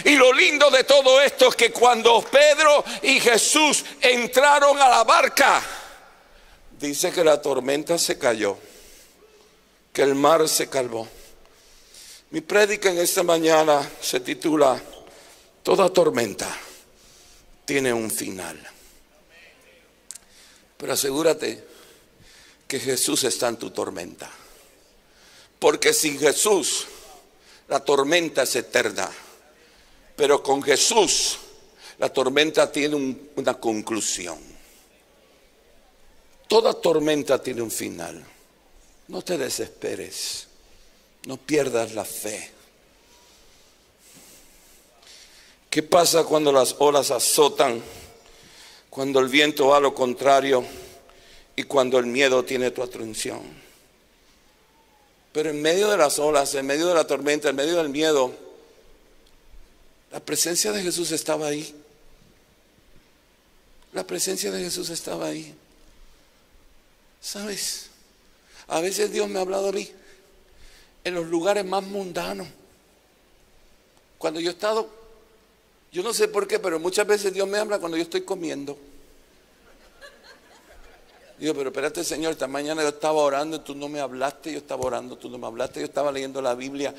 Y 0.05 0.17
lo 0.17 0.33
lindo 0.33 0.71
de 0.71 0.85
todo 0.85 1.21
esto 1.21 1.49
es 1.49 1.57
que 1.57 1.71
cuando 1.71 2.23
Pedro 2.23 2.85
y 3.03 3.21
Jesús 3.21 3.85
entraron 4.01 4.81
a 4.81 4.89
la 4.89 5.05
barca, 5.05 5.63
dice 6.79 7.13
que 7.13 7.23
la 7.23 7.41
tormenta 7.41 7.99
se 7.99 8.19
cayó, 8.19 8.57
que 9.93 10.03
el 10.03 10.15
mar 10.15 10.49
se 10.49 10.69
calmó. 10.69 11.09
Mi 12.31 12.41
prédica 12.41 12.91
en 12.91 12.99
esta 12.99 13.23
mañana 13.23 13.89
se 14.01 14.21
titula 14.21 14.81
Toda 15.63 15.89
tormenta 15.91 16.49
tiene 17.65 17.93
un 17.93 18.11
final. 18.11 18.59
Pero 20.83 20.95
asegúrate 20.95 21.63
que 22.67 22.81
Jesús 22.81 23.23
está 23.23 23.47
en 23.47 23.57
tu 23.57 23.71
tormenta. 23.71 24.29
Porque 25.61 25.93
sin 25.93 26.19
Jesús 26.19 26.87
la 27.69 27.79
tormenta 27.79 28.43
es 28.43 28.57
eterna. 28.57 29.09
Pero 30.17 30.43
con 30.43 30.61
Jesús 30.61 31.39
la 32.01 32.13
tormenta 32.13 32.73
tiene 32.73 32.97
un- 32.97 33.31
una 33.37 33.55
conclusión. 33.55 34.41
Toda 36.49 36.75
tormenta 36.75 37.41
tiene 37.41 37.63
un 37.63 37.71
final. 37.71 38.21
No 39.07 39.23
te 39.23 39.39
desesperes. 39.39 40.49
No 41.29 41.37
pierdas 41.37 41.95
la 41.95 42.05
fe. 42.05 42.51
¿Qué 45.71 45.85
pasa 45.85 46.25
cuando 46.25 46.51
las 46.51 46.75
olas 46.81 47.13
azotan? 47.13 47.81
Cuando 48.93 49.21
el 49.21 49.29
viento 49.29 49.69
va 49.69 49.79
a 49.79 49.81
lo 49.81 49.95
contrario 49.95 50.63
y 51.57 51.63
cuando 51.63 51.99
el 51.99 52.05
miedo 52.05 52.45
tiene 52.45 52.71
tu 52.73 52.83
atención. 52.83 53.41
Pero 55.33 55.49
en 55.49 55.63
medio 55.63 55.91
de 55.91 55.97
las 55.97 56.19
olas, 56.19 56.55
en 56.57 56.67
medio 56.67 56.89
de 56.89 56.95
la 56.95 57.07
tormenta, 57.07 57.49
en 57.49 57.57
medio 57.57 57.79
del 57.79 57.89
miedo, 57.89 58.35
la 60.11 60.21
presencia 60.21 60.73
de 60.73 60.83
Jesús 60.83 61.11
estaba 61.11 61.47
ahí. 61.47 61.75
La 63.95 64.07
presencia 64.07 64.53
de 64.53 64.63
Jesús 64.63 64.91
estaba 64.91 65.29
ahí. 65.29 65.55
¿Sabes? 67.19 67.87
A 68.67 68.83
veces 68.83 69.11
Dios 69.11 69.27
me 69.27 69.39
ha 69.39 69.41
hablado 69.41 69.71
a 69.71 69.73
mí 69.73 69.91
en 71.03 71.15
los 71.15 71.29
lugares 71.29 71.65
más 71.65 71.83
mundanos. 71.83 72.47
Cuando 74.19 74.39
yo 74.39 74.51
he 74.51 74.53
estado, 74.53 75.02
yo 75.93 76.03
no 76.03 76.15
sé 76.15 76.27
por 76.27 76.47
qué, 76.47 76.59
pero 76.59 76.81
muchas 76.81 77.07
veces 77.07 77.35
Dios 77.35 77.47
me 77.47 77.59
habla 77.59 77.79
cuando 77.79 77.99
yo 77.99 78.03
estoy 78.03 78.23
comiendo. 78.23 78.79
Digo, 81.39 81.55
pero 81.55 81.69
espérate, 81.69 82.03
Señor, 82.03 82.33
esta 82.33 82.47
mañana 82.47 82.83
yo 82.83 82.89
estaba 82.89 83.21
orando 83.21 83.57
y 83.57 83.61
tú 83.61 83.75
no 83.75 83.89
me 83.89 84.01
hablaste, 84.01 84.53
yo 84.53 84.59
estaba 84.59 84.87
orando, 84.87 85.19
tú 85.19 85.29
no 85.29 85.39
me 85.39 85.47
hablaste, 85.47 85.81
yo 85.81 85.87
estaba 85.87 86.11
leyendo 86.11 86.41
la 86.41 86.55
Biblia, 86.55 86.95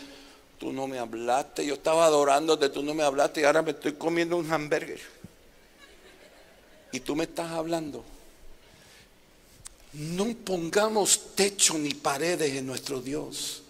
tú 0.59 0.71
no 0.71 0.85
me 0.85 0.99
hablaste, 0.99 1.65
yo 1.65 1.75
estaba 1.75 2.05
adorándote, 2.05 2.69
tú 2.69 2.83
no 2.83 2.93
me 2.93 3.03
hablaste 3.03 3.41
y 3.41 3.45
ahora 3.45 3.61
me 3.61 3.71
estoy 3.71 3.93
comiendo 3.93 4.37
un 4.37 4.51
hamburger. 4.51 4.99
Y 6.91 6.99
tú 6.99 7.15
me 7.15 7.23
estás 7.23 7.51
hablando. 7.51 8.03
No 9.93 10.25
pongamos 10.45 11.35
techo 11.35 11.77
ni 11.77 11.93
paredes 11.93 12.53
en 12.55 12.67
nuestro 12.67 13.01
Dios. 13.01 13.63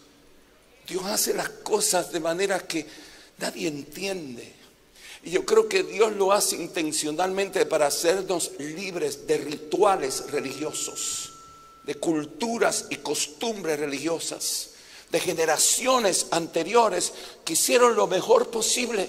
Dios 0.88 1.06
hace 1.06 1.34
las 1.34 1.50
cosas 1.50 2.12
de 2.12 2.20
manera 2.20 2.60
que 2.60 2.86
nadie 3.38 3.68
entiende. 3.68 4.63
Y 5.24 5.32
yo 5.32 5.46
creo 5.46 5.70
que 5.70 5.84
Dios 5.84 6.14
lo 6.14 6.34
hace 6.34 6.58
intencionalmente 6.58 7.66
para 7.66 7.88
hacernos 7.88 8.52
libres 8.60 9.26
de 9.26 9.38
rituales 9.38 10.30
religiosos, 10.32 11.32
de 11.84 11.96
culturas 11.96 12.88
y 12.90 12.98
costumbres 12.98 13.80
religiosas, 13.80 14.72
de 15.10 15.22
generaciones 15.22 16.28
anteriores 16.32 17.14
que 17.46 17.54
hicieron 17.54 17.96
lo 17.96 18.08
mejor 18.08 18.50
posible. 18.50 19.08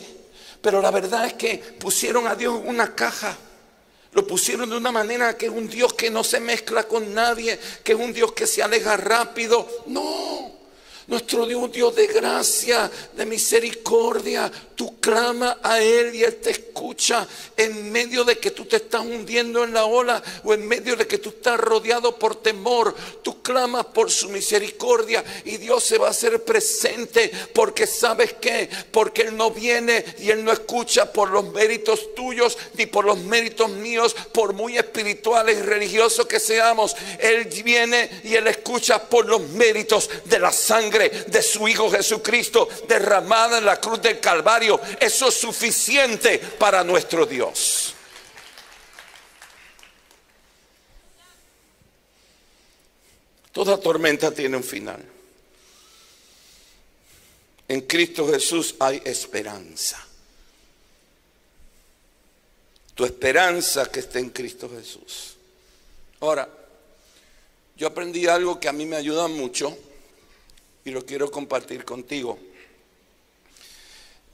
Pero 0.62 0.80
la 0.80 0.92
verdad 0.92 1.26
es 1.26 1.35
que 1.35 1.59
pusieron 1.59 2.28
a 2.28 2.37
Dios 2.37 2.61
en 2.61 2.68
una 2.68 2.94
caja. 2.94 3.37
Lo 4.12 4.25
pusieron 4.25 4.71
de 4.71 4.76
una 4.76 4.92
manera 4.92 5.37
que 5.37 5.47
es 5.47 5.52
un 5.52 5.68
Dios 5.68 5.94
que 5.94 6.11
no 6.11 6.23
se 6.23 6.38
mezcla 6.38 6.85
con 6.85 7.12
nadie, 7.12 7.59
que 7.83 7.92
es 7.92 7.99
un 7.99 8.12
Dios 8.12 8.30
que 8.33 8.47
se 8.47 8.62
aleja 8.62 8.97
rápido. 8.97 9.68
No, 9.87 10.52
nuestro 11.06 11.46
Dios, 11.46 11.70
Dios 11.73 11.94
de 11.94 12.06
gracia, 12.06 12.90
de 13.16 13.26
misericordia. 13.26 14.50
Tú 14.75 14.99
clama 15.00 15.58
a 15.62 15.80
Él 15.80 16.14
y 16.14 16.25
Él 16.25 16.37
te 16.37 16.50
escucha 16.50 17.26
en 17.56 17.92
medio 17.92 18.25
de 18.25 18.38
que 18.38 18.50
tú 18.50 18.64
te 18.64 18.76
estás 18.76 19.02
hundiendo 19.02 19.62
en 19.62 19.73
la 19.73 19.84
ola 19.84 20.23
o 20.42 20.54
en 20.54 20.66
medio 20.66 20.96
de 20.96 21.06
que 21.06 21.18
tú 21.18 21.30
estás 21.30 21.61
rodeado 21.61 22.18
por 22.18 22.37
temor. 22.37 22.94
Tú 23.23 23.42
clamas 23.42 23.87
por 23.87 24.11
su 24.11 24.28
misericordia 24.30 25.25
y 25.44 25.58
Dios 25.58 25.84
se 25.84 25.99
va 25.99 26.08
a 26.08 26.11
hacer 26.11 26.42
presente 26.42 27.30
porque 27.52 27.87
sabes 27.87 28.34
qué, 28.40 28.68
porque 28.90 29.23
Él 29.23 29.37
no 29.37 29.50
viene 29.50 30.04
y 30.18 30.30
Él 30.30 30.44
no 30.44 30.52
escucha 30.52 31.12
por 31.12 31.30
los 31.30 31.52
méritos 31.52 32.14
tuyos 32.14 32.56
ni 32.75 32.87
por 32.87 33.04
los 33.04 33.18
méritos 33.18 33.70
míos, 33.70 34.16
por 34.32 34.54
muy 34.54 34.78
espirituales 34.78 35.58
y 35.58 35.62
religiosos 35.62 36.26
que 36.26 36.40
seamos. 36.40 36.96
Él 37.18 37.44
viene 37.64 38.23
y 38.25 38.34
Él 38.34 38.46
escucha 38.46 39.02
por 39.02 39.26
los 39.26 39.42
méritos 39.50 40.11
de 40.25 40.38
la 40.38 40.52
sangre 40.52 40.93
de 40.98 41.42
su 41.42 41.66
Hijo 41.68 41.90
Jesucristo 41.90 42.68
derramada 42.88 43.58
en 43.58 43.64
la 43.64 43.80
cruz 43.80 44.00
del 44.00 44.20
Calvario. 44.20 44.80
Eso 45.00 45.28
es 45.28 45.34
suficiente 45.34 46.38
para 46.38 46.84
nuestro 46.84 47.26
Dios. 47.26 47.94
Toda 53.52 53.78
tormenta 53.78 54.32
tiene 54.32 54.56
un 54.56 54.64
final. 54.64 55.04
En 57.68 57.80
Cristo 57.82 58.28
Jesús 58.28 58.74
hay 58.78 59.00
esperanza. 59.04 60.04
Tu 62.94 63.04
esperanza 63.04 63.90
que 63.90 64.00
está 64.00 64.18
en 64.18 64.30
Cristo 64.30 64.70
Jesús. 64.70 65.36
Ahora, 66.20 66.48
yo 67.76 67.86
aprendí 67.86 68.26
algo 68.26 68.60
que 68.60 68.68
a 68.68 68.72
mí 68.72 68.86
me 68.86 68.96
ayuda 68.96 69.26
mucho 69.28 69.76
y 70.85 70.91
lo 70.91 71.05
quiero 71.05 71.31
compartir 71.31 71.85
contigo. 71.85 72.38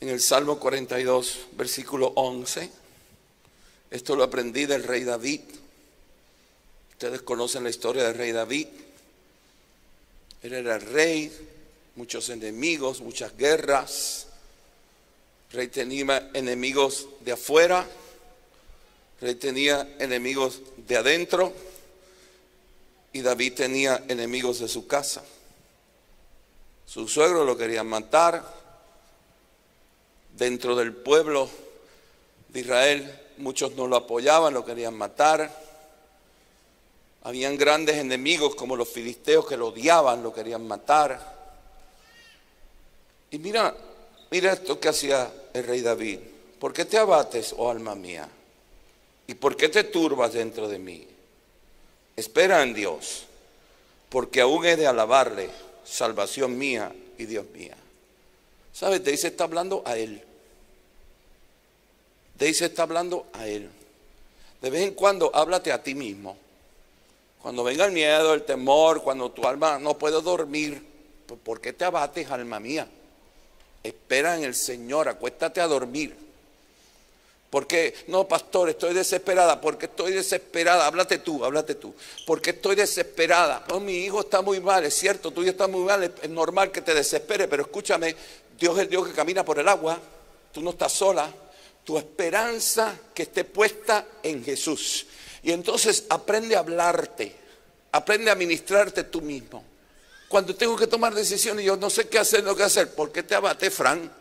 En 0.00 0.09
el 0.09 0.21
Salmo 0.21 0.59
42, 0.59 1.49
versículo 1.52 2.12
11, 2.16 2.71
esto 3.90 4.16
lo 4.16 4.25
aprendí 4.25 4.66
del 4.66 4.83
rey 4.83 5.04
David. 5.04 5.42
Ustedes 6.92 7.23
conocen 7.23 7.64
la 7.64 7.71
historia 7.71 8.04
del 8.04 8.14
rey 8.14 8.33
David. 8.33 8.66
Él 10.42 10.54
era 10.54 10.78
rey, 10.78 11.30
muchos 11.97 12.30
enemigos, 12.30 13.00
muchas 13.00 13.37
guerras. 13.37 14.26
El 15.50 15.57
rey 15.57 15.69
tenía 15.69 16.30
enemigos 16.33 17.09
de 17.21 17.33
afuera, 17.33 17.87
rey 19.21 19.35
tenía 19.35 19.97
enemigos 19.99 20.62
de 20.76 20.97
adentro 20.97 21.52
y 23.12 23.21
David 23.21 23.54
tenía 23.54 24.04
enemigos 24.09 24.61
de 24.61 24.69
su 24.69 24.87
casa. 24.87 25.23
Su 26.90 27.06
suegro 27.06 27.44
lo 27.44 27.56
querían 27.56 27.87
matar. 27.87 28.42
Dentro 30.37 30.75
del 30.75 30.92
pueblo 30.92 31.49
de 32.49 32.61
Israel 32.61 33.20
muchos 33.37 33.76
no 33.76 33.87
lo 33.87 33.94
apoyaban, 33.94 34.52
lo 34.52 34.64
querían 34.64 34.94
matar. 34.94 35.56
Habían 37.23 37.56
grandes 37.56 37.94
enemigos 37.94 38.56
como 38.56 38.75
los 38.75 38.88
filisteos 38.88 39.47
que 39.47 39.56
lo 39.56 39.68
odiaban, 39.68 40.25
lo 40.25 40.35
querían 40.35 40.66
matar. 40.66 41.38
Y 43.30 43.38
mira, 43.38 43.73
mira 44.32 44.54
esto 44.54 44.80
que 44.80 44.88
hacía 44.88 45.32
el 45.54 45.62
rey 45.62 45.82
David. 45.82 46.19
¿Por 46.58 46.73
qué 46.73 46.86
te 46.86 46.99
abates, 46.99 47.54
oh 47.56 47.71
alma 47.71 47.95
mía? 47.95 48.28
¿Y 49.28 49.34
por 49.34 49.56
qué 49.56 49.69
te 49.69 49.84
turbas 49.84 50.32
dentro 50.32 50.67
de 50.67 50.80
mí? 50.80 51.06
Espera 52.17 52.64
en 52.64 52.75
Dios, 52.75 53.26
porque 54.08 54.41
aún 54.41 54.67
he 54.67 54.75
de 54.75 54.88
alabarle 54.88 55.70
salvación 55.84 56.56
mía 56.56 56.93
y 57.19 57.26
Dios 57.26 57.47
mía. 57.52 57.76
¿Sabes? 58.73 59.04
Dice, 59.04 59.28
está 59.28 59.45
hablando 59.45 59.82
a 59.84 59.97
Él. 59.97 60.23
Te 62.38 62.47
dice, 62.47 62.66
está 62.66 62.84
hablando 62.84 63.26
a 63.32 63.47
Él. 63.47 63.69
De 64.62 64.71
vez 64.71 64.82
en 64.82 64.95
cuando 64.95 65.30
háblate 65.34 65.73
a 65.73 65.82
ti 65.82 65.95
mismo. 65.95 66.36
Cuando 67.43 67.64
venga 67.64 67.86
el 67.86 67.93
miedo, 67.93 68.34
el 68.34 68.45
temor, 68.45 69.02
cuando 69.02 69.30
tu 69.30 69.47
alma 69.47 69.78
no 69.78 69.97
puede 69.97 70.21
dormir, 70.21 70.82
¿por 71.43 71.60
qué 71.60 71.73
te 71.73 71.84
abates, 71.84 72.30
alma 72.30 72.60
mía? 72.60 72.86
Espera 73.82 74.36
en 74.36 74.45
el 74.45 74.54
Señor, 74.54 75.08
acuéstate 75.08 75.60
a 75.60 75.66
dormir. 75.66 76.14
Porque, 77.50 77.95
no, 78.06 78.28
pastor, 78.28 78.71
estoy 78.71 78.95
desesperada. 78.95 79.60
Porque 79.60 79.86
estoy 79.86 80.13
desesperada. 80.13 80.86
Háblate 80.86 81.19
tú, 81.19 81.45
háblate 81.45 81.75
tú. 81.75 81.93
Porque 82.25 82.50
estoy 82.50 82.76
desesperada. 82.76 83.65
Oh, 83.71 83.80
mi 83.80 84.04
hijo 84.04 84.21
está 84.21 84.41
muy 84.41 84.60
mal, 84.60 84.84
es 84.84 84.95
cierto, 84.95 85.32
tu 85.32 85.43
hijo 85.43 85.50
está 85.50 85.67
muy 85.67 85.82
mal. 85.82 86.15
Es 86.23 86.30
normal 86.30 86.71
que 86.71 86.80
te 86.80 86.95
desespere, 86.95 87.49
pero 87.49 87.65
escúchame, 87.65 88.15
Dios 88.58 88.76
es 88.76 88.84
el 88.84 88.89
Dios 88.89 89.08
que 89.08 89.13
camina 89.13 89.45
por 89.45 89.58
el 89.58 89.69
agua. 89.69 89.99
Tú 90.52 90.63
no 90.63 90.71
estás 90.71 90.93
sola. 90.93 91.28
Tu 91.84 91.99
esperanza 91.99 92.97
que 93.13 93.25
esté 93.25 93.43
puesta 93.43 94.06
en 94.23 94.45
Jesús. 94.45 95.06
Y 95.43 95.50
entonces 95.50 96.04
aprende 96.08 96.54
a 96.54 96.60
hablarte. 96.60 97.34
Aprende 97.91 98.30
a 98.30 98.36
ministrarte 98.36 99.04
tú 99.04 99.23
mismo. 99.23 99.65
Cuando 100.28 100.54
tengo 100.54 100.76
que 100.76 100.86
tomar 100.86 101.13
decisiones, 101.13 101.65
yo 101.65 101.76
no 101.76 101.91
sé 101.91 102.08
qué 102.08 102.21
hacer, 102.21 102.45
no 102.45 102.54
qué 102.54 102.63
hacer. 102.63 102.95
¿Por 102.95 103.10
qué 103.10 103.25
te 103.25 103.34
abate, 103.34 103.69
Fran? 103.69 104.13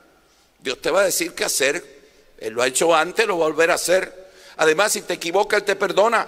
Dios 0.58 0.82
te 0.82 0.89
va 0.89 1.02
a 1.02 1.06
decir 1.06 1.34
qué 1.34 1.44
hacer. 1.44 1.99
Él 2.39 2.54
lo 2.54 2.62
ha 2.62 2.67
hecho 2.67 2.95
antes, 2.95 3.28
lo 3.28 3.38
va 3.38 3.45
a 3.45 3.49
volver 3.49 3.71
a 3.71 3.75
hacer. 3.75 4.30
Además, 4.58 4.93
si 4.93 5.02
te 5.02 5.13
equivocas, 5.13 5.60
Él 5.60 5.65
te 5.65 5.75
perdona. 5.75 6.28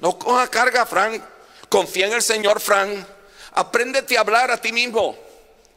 No 0.00 0.18
coja 0.18 0.48
carga, 0.48 0.84
Frank. 0.84 1.22
Confía 1.68 2.06
en 2.06 2.14
el 2.14 2.22
Señor, 2.22 2.60
Frank. 2.60 3.06
Apréndete 3.52 4.16
a 4.16 4.20
hablar 4.20 4.50
a 4.50 4.60
ti 4.60 4.72
mismo. 4.72 5.16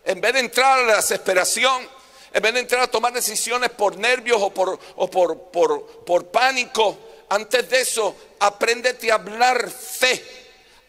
En 0.03 0.19
vez 0.21 0.33
de 0.33 0.39
entrar 0.39 0.79
a 0.79 0.83
la 0.83 0.95
desesperación, 0.97 1.87
en 2.33 2.41
vez 2.41 2.53
de 2.53 2.59
entrar 2.61 2.81
a 2.81 2.87
tomar 2.87 3.13
decisiones 3.13 3.69
por 3.71 3.97
nervios 3.97 4.41
o 4.41 4.53
por, 4.53 4.79
o 4.95 5.09
por, 5.09 5.51
por, 5.51 6.03
por 6.03 6.27
pánico, 6.27 6.97
antes 7.29 7.69
de 7.69 7.81
eso, 7.81 8.15
apréndete 8.39 9.11
a 9.11 9.15
hablar 9.15 9.69
fe. 9.69 10.23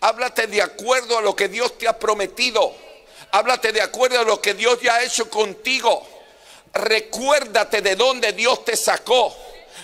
Háblate 0.00 0.46
de 0.46 0.62
acuerdo 0.62 1.18
a 1.18 1.22
lo 1.22 1.35
que 1.35 1.48
Dios 1.48 1.78
te 1.78 1.88
ha 1.88 1.98
prometido. 1.98 2.74
Háblate 3.32 3.72
de 3.72 3.80
acuerdo 3.80 4.20
a 4.20 4.24
lo 4.24 4.40
que 4.40 4.54
Dios 4.54 4.80
ya 4.80 4.96
ha 4.96 5.02
hecho 5.02 5.28
contigo. 5.30 6.15
Recuérdate 6.78 7.80
de 7.80 7.96
dónde 7.96 8.32
Dios 8.32 8.64
te 8.64 8.76
sacó. 8.76 9.34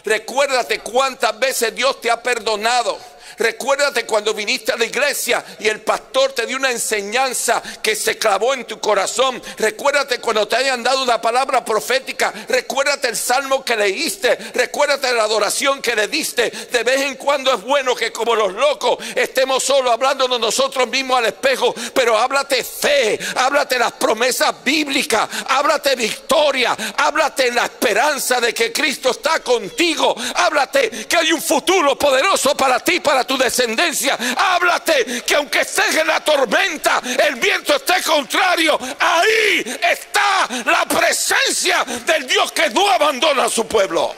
Recuérdate 0.05 0.81
cuántas 0.81 1.39
veces 1.39 1.75
Dios 1.75 2.01
te 2.01 2.11
ha 2.11 2.23
perdonado. 2.23 2.99
Recuérdate 3.39 4.05
cuando 4.07 4.35
viniste 4.35 4.73
a 4.73 4.77
la 4.77 4.85
iglesia 4.85 5.45
y 5.59 5.69
el 5.69 5.81
pastor 5.81 6.33
te 6.33 6.47
dio 6.47 6.57
una 6.57 6.71
enseñanza 6.71 7.63
que 7.83 7.97
se 7.97 8.19
clavó 8.19 8.55
en 8.55 8.65
tu 8.65 8.81
corazón. 8.81 9.43
Recuérdate 9.59 10.19
cuando 10.19 10.47
te 10.47 10.57
hayan 10.57 10.83
dado 10.83 11.03
una 11.03 11.21
palabra 11.21 11.65
profética. 11.65 12.33
Recuérdate 12.49 13.09
el 13.09 13.17
salmo 13.17 13.65
que 13.65 13.77
leíste. 13.77 14.37
Recuérdate 14.55 15.13
la 15.13 15.25
adoración 15.25 15.81
que 15.81 15.95
le 15.95 16.09
diste. 16.09 16.51
De 16.51 16.83
vez 16.83 17.03
en 17.03 17.17
cuando 17.17 17.53
es 17.53 17.63
bueno 17.63 17.95
que 17.95 18.13
como 18.13 18.35
los 18.35 18.53
locos 18.53 18.99
estemos 19.15 19.63
solo 19.63 19.91
hablándonos 19.91 20.41
nosotros 20.41 20.89
mismos 20.89 21.19
al 21.19 21.27
espejo. 21.27 21.75
Pero 21.95 22.17
háblate 22.17 22.65
fe, 22.65 23.19
háblate 23.37 23.79
las 23.79 23.93
promesas 23.93 24.55
bíblicas, 24.65 25.29
háblate 25.49 25.97
victoria, 25.97 26.77
háblate 26.97 27.51
la 27.53 27.65
esperanza 27.65 28.41
de 28.41 28.53
que 28.55 28.73
Cristo 28.73 29.11
está 29.11 29.41
contigo. 29.41 30.15
Háblate 30.35 31.07
que 31.07 31.17
hay 31.17 31.33
un 31.33 31.43
futuro 31.43 31.97
poderoso 31.97 32.57
para 32.57 32.81
ti, 32.81 33.01
para 33.01 33.22
tu 33.25 33.37
descendencia. 33.37 34.17
Háblate 34.37 35.23
que 35.23 35.35
aunque 35.35 35.61
estés 35.61 35.97
en 35.97 36.07
la 36.07 36.21
tormenta, 36.21 37.01
el 37.27 37.37
viento 37.37 37.77
esté 37.77 38.03
contrario. 38.03 38.79
Ahí 38.99 39.79
está 39.83 40.49
la 40.65 40.85
presencia 40.87 41.85
del 41.85 42.27
Dios 42.27 42.53
que 42.53 42.71
no 42.71 42.91
abandona 42.91 43.45
a 43.45 43.49
su 43.49 43.67
pueblo. 43.67 44.15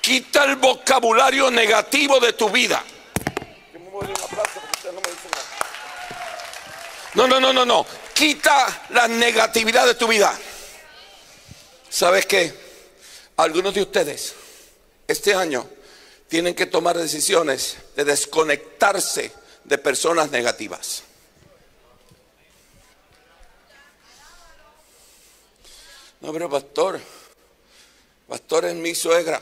Quita 0.00 0.44
el 0.44 0.56
vocabulario 0.56 1.50
negativo 1.50 2.20
de 2.20 2.32
tu 2.32 2.48
vida. 2.50 2.82
No, 7.14 7.26
no, 7.26 7.40
no, 7.40 7.52
no, 7.52 7.64
no. 7.64 7.86
Quita 8.14 8.84
la 8.90 9.08
negatividad 9.08 9.86
de 9.86 9.94
tu 9.94 10.06
vida. 10.06 10.38
¿Sabes 11.88 12.26
qué? 12.26 12.54
Algunos 13.36 13.74
de 13.74 13.82
ustedes 13.82 14.34
este 15.08 15.34
año 15.34 15.68
tienen 16.28 16.54
que 16.54 16.66
tomar 16.66 16.98
decisiones 16.98 17.76
de 17.94 18.04
desconectarse 18.04 19.32
de 19.64 19.78
personas 19.78 20.30
negativas. 20.30 21.02
No, 26.20 26.32
pero 26.32 26.50
pastor, 26.50 27.00
pastor 28.28 28.64
es 28.64 28.74
mi 28.74 28.94
suegra. 28.94 29.40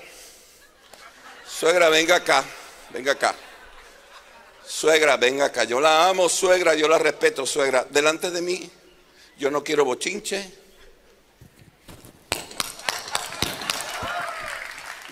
Suegra, 1.48 1.88
venga 1.88 2.16
acá, 2.16 2.44
venga 2.90 3.12
acá. 3.12 3.34
Suegra, 4.66 5.16
venga 5.16 5.46
acá. 5.46 5.64
Yo 5.64 5.80
la 5.80 6.08
amo, 6.08 6.28
suegra, 6.28 6.74
yo 6.74 6.88
la 6.88 6.98
respeto, 6.98 7.46
suegra. 7.46 7.86
Delante 7.88 8.30
de 8.30 8.42
mí, 8.42 8.70
yo 9.38 9.50
no 9.50 9.62
quiero 9.62 9.84
bochinche. 9.84 10.52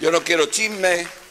Yo 0.00 0.10
no 0.10 0.22
quiero 0.24 0.46
chisme. 0.46 1.21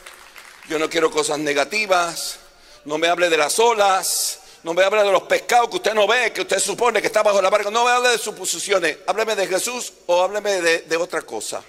Yo 0.71 0.79
no 0.79 0.89
quiero 0.89 1.11
cosas 1.11 1.37
negativas. 1.37 2.37
No 2.85 2.97
me 2.97 3.09
hable 3.09 3.29
de 3.29 3.35
las 3.35 3.59
olas. 3.59 4.39
No 4.63 4.73
me 4.73 4.81
hable 4.85 5.03
de 5.03 5.11
los 5.11 5.23
pescados 5.23 5.69
que 5.69 5.75
usted 5.75 5.93
no 5.93 6.07
ve, 6.07 6.31
que 6.31 6.43
usted 6.43 6.59
supone 6.59 7.01
que 7.01 7.07
está 7.07 7.21
bajo 7.21 7.41
la 7.41 7.49
barca. 7.49 7.69
No 7.69 7.83
me 7.83 7.91
hable 7.91 8.07
de 8.07 8.17
suposiciones. 8.17 8.99
Hábleme 9.05 9.35
de 9.35 9.47
Jesús 9.47 9.91
o 10.05 10.21
hábleme 10.21 10.61
de, 10.61 10.95
otra 10.95 11.23
cosa. 11.23 11.61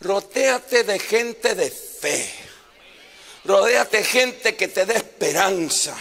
Rodéate 0.00 0.82
de 0.82 0.98
gente 0.98 1.54
de 1.54 1.70
fe. 1.70 2.28
Rodéate 3.44 4.02
gente 4.02 4.56
que 4.56 4.66
te 4.66 4.84
dé 4.84 4.96
esperanza. 4.96 5.96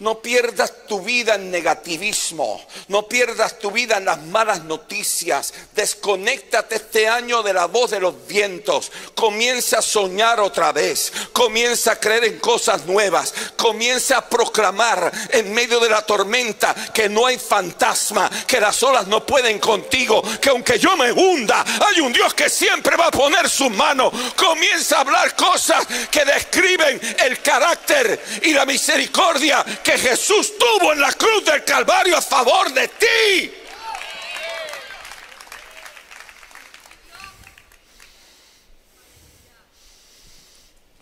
No 0.00 0.20
pierdas 0.20 0.86
tu 0.88 1.00
vida 1.00 1.36
en 1.36 1.50
negativismo. 1.50 2.60
No 2.88 3.06
pierdas 3.08 3.58
tu 3.58 3.70
vida 3.70 3.98
en 3.98 4.06
las 4.06 4.20
malas 4.22 4.64
noticias. 4.64 5.54
Desconéctate 5.74 6.76
este 6.76 7.08
año 7.08 7.42
de 7.42 7.52
la 7.52 7.66
voz 7.66 7.92
de 7.92 8.00
los 8.00 8.26
vientos. 8.26 8.90
Comienza 9.14 9.78
a 9.78 9.82
soñar 9.82 10.40
otra 10.40 10.72
vez. 10.72 11.12
Comienza 11.32 11.92
a 11.92 12.00
creer 12.00 12.24
en 12.24 12.38
cosas 12.38 12.86
nuevas. 12.86 13.32
Comienza 13.56 14.18
a 14.18 14.28
proclamar 14.28 15.12
en 15.30 15.52
medio 15.52 15.78
de 15.80 15.90
la 15.90 16.02
tormenta 16.02 16.74
que 16.92 17.08
no 17.08 17.26
hay 17.26 17.38
fantasma, 17.38 18.30
que 18.46 18.60
las 18.60 18.82
olas 18.82 19.06
no 19.06 19.24
pueden 19.24 19.58
contigo, 19.58 20.22
que 20.40 20.50
aunque 20.50 20.78
yo 20.78 20.96
me 20.96 21.12
hunda, 21.12 21.64
hay 21.86 22.00
un 22.00 22.12
Dios 22.12 22.34
que 22.34 22.48
siempre 22.48 22.96
va 22.96 23.06
a 23.06 23.10
poner 23.10 23.48
su 23.48 23.70
mano. 23.70 24.10
Comienza 24.36 24.96
a 24.96 25.00
hablar 25.00 25.36
cosas 25.36 25.86
que 26.10 26.24
describen 26.24 27.00
el 27.24 27.40
carácter 27.40 28.40
y 28.42 28.52
la 28.52 28.66
misericordia 28.66 29.64
que 29.84 29.98
Jesús 29.98 30.56
tuvo 30.58 30.94
en 30.94 31.00
la 31.00 31.12
cruz 31.12 31.44
del 31.44 31.62
Calvario 31.62 32.16
a 32.16 32.22
favor 32.22 32.72
de 32.72 32.88
ti. 32.88 33.52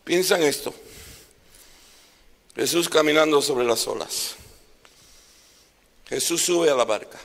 Piensa 0.05 0.37
en 0.37 0.43
esto. 0.43 0.75
Jesús 2.57 2.89
caminando 2.89 3.41
sobre 3.41 3.65
las 3.65 3.87
olas. 3.87 4.35
Jesús 6.09 6.43
sube 6.43 6.69
a 6.69 6.75
la 6.75 6.85
barca. 6.85 7.19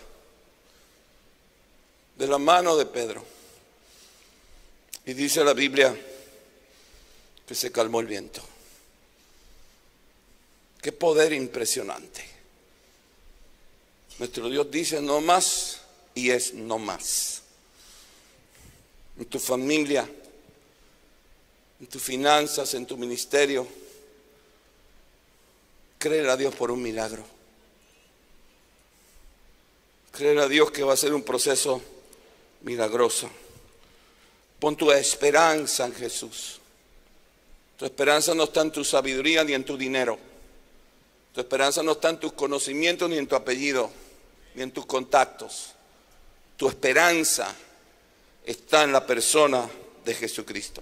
De 2.15 2.27
la 2.27 2.37
mano 2.37 2.77
de 2.77 2.85
Pedro. 2.85 3.25
Y 5.05 5.13
dice 5.13 5.43
la 5.43 5.53
Biblia 5.53 5.95
que 7.47 7.55
se 7.55 7.71
calmó 7.71 7.99
el 7.99 8.07
viento. 8.07 8.41
Qué 10.87 10.93
poder 10.93 11.33
impresionante. 11.33 12.23
Nuestro 14.19 14.47
Dios 14.47 14.71
dice 14.71 15.01
no 15.01 15.19
más 15.19 15.81
y 16.15 16.29
es 16.29 16.53
no 16.53 16.77
más. 16.77 17.41
En 19.19 19.25
tu 19.25 19.37
familia, 19.37 20.09
en 21.81 21.87
tus 21.87 22.01
finanzas, 22.01 22.73
en 22.73 22.85
tu 22.85 22.95
ministerio, 22.95 23.67
créele 25.99 26.31
a 26.31 26.37
Dios 26.37 26.55
por 26.55 26.71
un 26.71 26.81
milagro. 26.81 27.25
Créele 30.13 30.41
a 30.41 30.47
Dios 30.47 30.71
que 30.71 30.83
va 30.83 30.93
a 30.93 30.95
ser 30.95 31.13
un 31.13 31.23
proceso 31.23 31.81
milagroso. 32.61 33.29
Pon 34.57 34.77
tu 34.77 34.89
esperanza 34.93 35.85
en 35.85 35.93
Jesús. 35.93 36.61
Tu 37.75 37.83
esperanza 37.83 38.33
no 38.33 38.45
está 38.45 38.61
en 38.61 38.71
tu 38.71 38.85
sabiduría 38.85 39.43
ni 39.43 39.51
en 39.51 39.65
tu 39.65 39.77
dinero. 39.77 40.36
Tu 41.37 41.41
esperanza 41.41 41.83
no 41.83 41.91
está 41.91 42.09
en 42.09 42.17
tus 42.17 42.33
conocimientos 42.33 43.07
ni 43.07 43.19
en 43.19 43.27
tu 43.27 43.35
apellido, 43.35 43.91
ni 44.55 44.63
en 44.63 44.71
tus 44.71 44.87
contactos. 44.87 45.67
Tu 46.55 46.67
esperanza 46.67 47.53
está 48.43 48.81
en 48.81 48.91
la 48.91 49.05
persona 49.05 49.69
de 50.03 50.15
Jesucristo. 50.15 50.81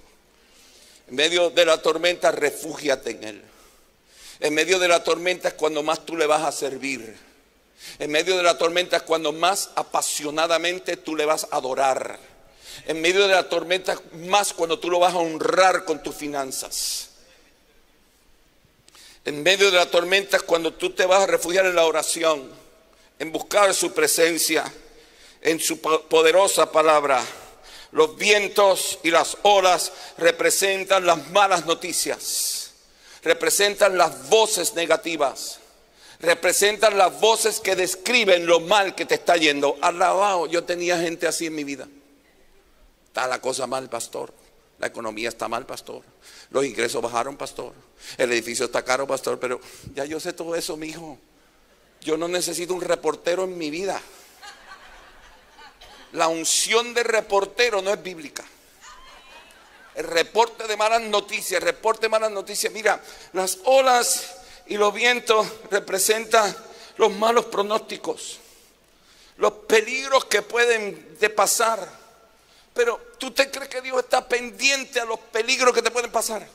En 1.10 1.16
medio 1.16 1.50
de 1.50 1.66
la 1.66 1.82
tormenta, 1.82 2.32
refúgiate 2.32 3.12
en 3.12 3.24
Él. 3.26 3.42
En 4.40 4.54
medio 4.54 4.80
de 4.80 4.88
la 4.88 5.04
tormenta 5.04 5.50
es 5.50 5.56
cuando 5.56 5.84
más 5.84 6.06
tú 6.06 6.16
le 6.16 6.26
vas 6.26 6.44
a 6.44 6.54
servir. 6.54 7.18
En 8.00 8.10
medio 8.10 8.38
de 8.38 8.44
la 8.44 8.58
tormenta 8.58 8.96
es 8.96 9.04
cuando 9.04 9.34
más 9.34 9.72
apasionadamente 9.76 10.96
tú 10.96 11.18
le 11.18 11.26
vas 11.26 11.50
a 11.52 11.58
adorar. 11.58 12.18
En 12.88 13.02
medio 13.02 13.28
de 13.28 13.34
la 13.34 13.50
tormenta 13.50 14.00
más 14.14 14.54
cuando 14.54 14.80
tú 14.80 14.90
lo 14.90 15.00
vas 15.00 15.16
a 15.16 15.18
honrar 15.18 15.84
con 15.84 16.02
tus 16.02 16.16
finanzas. 16.16 17.10
En 19.26 19.42
medio 19.42 19.72
de 19.72 19.78
la 19.78 19.90
tormenta 19.90 20.40
cuando 20.40 20.74
tú 20.74 20.92
te 20.92 21.06
vas 21.06 21.24
a 21.24 21.28
refugiar 21.28 21.66
en 21.66 21.76
la 21.76 21.86
oración, 21.86 22.48
en 23.18 23.32
buscar 23.32 23.74
su 23.74 23.92
presencia, 23.92 24.72
en 25.42 25.60
su 25.60 25.80
poderosa 25.80 26.72
palabra. 26.72 27.24
Los 27.92 28.18
vientos 28.18 29.00
y 29.04 29.12
las 29.12 29.38
olas 29.44 29.92
representan 30.18 31.06
las 31.06 31.30
malas 31.32 31.66
noticias, 31.66 32.74
representan 33.24 33.98
las 33.98 34.30
voces 34.30 34.74
negativas, 34.74 35.60
representan 36.20 36.98
las 36.98 37.20
voces 37.20 37.60
que 37.60 37.76
describen 37.76 38.46
lo 38.46 38.60
mal 38.60 38.96
que 38.96 39.06
te 39.06 39.16
está 39.16 39.38
yendo. 39.38 39.78
Alabado, 39.82 40.48
yo 40.48 40.64
tenía 40.66 41.00
gente 41.00 41.26
así 41.26 41.46
en 41.46 41.56
mi 41.56 41.64
vida. 41.64 41.88
Está 43.08 43.28
la 43.28 43.40
cosa 43.40 43.66
mal, 43.66 43.90
pastor. 43.90 44.34
La 44.78 44.88
economía 44.88 45.30
está 45.30 45.48
mal, 45.48 45.66
pastor. 45.66 46.02
Los 46.52 46.66
ingresos 46.66 47.02
bajaron, 47.02 47.38
pastor. 47.38 47.74
El 48.18 48.32
edificio 48.32 48.66
está 48.66 48.84
caro, 48.84 49.08
pastor. 49.08 49.40
Pero 49.40 49.60
ya 49.94 50.06
yo 50.06 50.20
sé 50.20 50.34
todo 50.34 50.56
eso, 50.56 50.78
mi 50.78 50.88
hijo. 50.88 51.18
Yo 52.02 52.18
no 52.18 52.28
necesito 52.28 52.74
un 52.74 52.82
reportero 52.82 53.46
en 53.46 53.58
mi 53.58 53.70
vida. 53.70 54.02
La 56.14 56.28
unción 56.28 56.94
de 56.94 57.04
reportero 57.04 57.82
no 57.82 57.92
es 57.92 58.02
bíblica. 58.02 58.46
El 59.96 60.06
reporte 60.06 60.68
de 60.68 60.78
malas 60.78 61.02
noticias, 61.02 61.60
el 61.60 61.66
reporte 61.66 62.04
de 62.04 62.10
malas 62.10 62.32
noticias. 62.32 62.72
Mira, 62.72 63.02
las 63.34 63.60
olas 63.64 64.36
y 64.68 64.78
los 64.78 64.94
vientos 64.94 65.48
representan 65.72 66.56
los 66.98 67.14
malos 67.14 67.46
pronósticos, 67.46 68.40
los 69.38 69.52
peligros 69.52 70.26
que 70.26 70.42
pueden 70.42 71.18
de 71.20 71.30
pasar. 71.30 72.05
Pero 72.76 73.02
¿tú 73.18 73.32
te 73.32 73.50
crees 73.50 73.70
que 73.70 73.82
Dios 73.82 73.98
está 74.00 74.28
pendiente 74.28 75.00
a 75.00 75.06
los 75.06 75.18
peligros 75.18 75.74
que 75.74 75.82
te 75.82 75.90
pueden 75.90 76.12
pasar? 76.12 76.46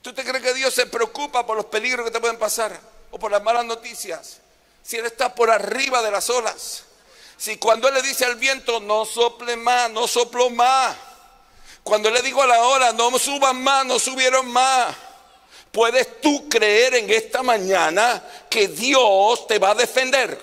¿Tú 0.00 0.14
te 0.14 0.24
crees 0.24 0.42
que 0.42 0.54
Dios 0.54 0.72
se 0.72 0.86
preocupa 0.86 1.44
por 1.44 1.54
los 1.54 1.66
peligros 1.66 2.06
que 2.06 2.10
te 2.10 2.18
pueden 2.18 2.38
pasar? 2.38 2.80
O 3.10 3.18
por 3.18 3.30
las 3.30 3.42
malas 3.42 3.66
noticias. 3.66 4.38
Si 4.82 4.96
Él 4.96 5.04
está 5.04 5.34
por 5.34 5.50
arriba 5.50 6.00
de 6.00 6.10
las 6.10 6.30
olas. 6.30 6.84
Si 7.36 7.58
cuando 7.58 7.88
Él 7.88 7.94
le 7.94 8.00
dice 8.02 8.24
al 8.24 8.36
viento, 8.36 8.80
no 8.80 9.04
sople 9.04 9.54
más, 9.56 9.90
no 9.90 10.08
soplo 10.08 10.48
más. 10.48 10.96
Cuando 11.82 12.10
le 12.10 12.22
digo 12.22 12.42
a 12.42 12.46
la 12.46 12.62
ola, 12.62 12.92
no 12.92 13.18
suban 13.18 13.62
más, 13.62 13.84
no 13.84 13.98
subieron 13.98 14.48
más. 14.48 14.96
Puedes 15.72 16.22
tú 16.22 16.48
creer 16.48 16.94
en 16.94 17.10
esta 17.10 17.42
mañana 17.42 18.24
que 18.48 18.66
Dios 18.68 19.46
te 19.46 19.58
va 19.58 19.72
a 19.72 19.74
defender. 19.74 20.40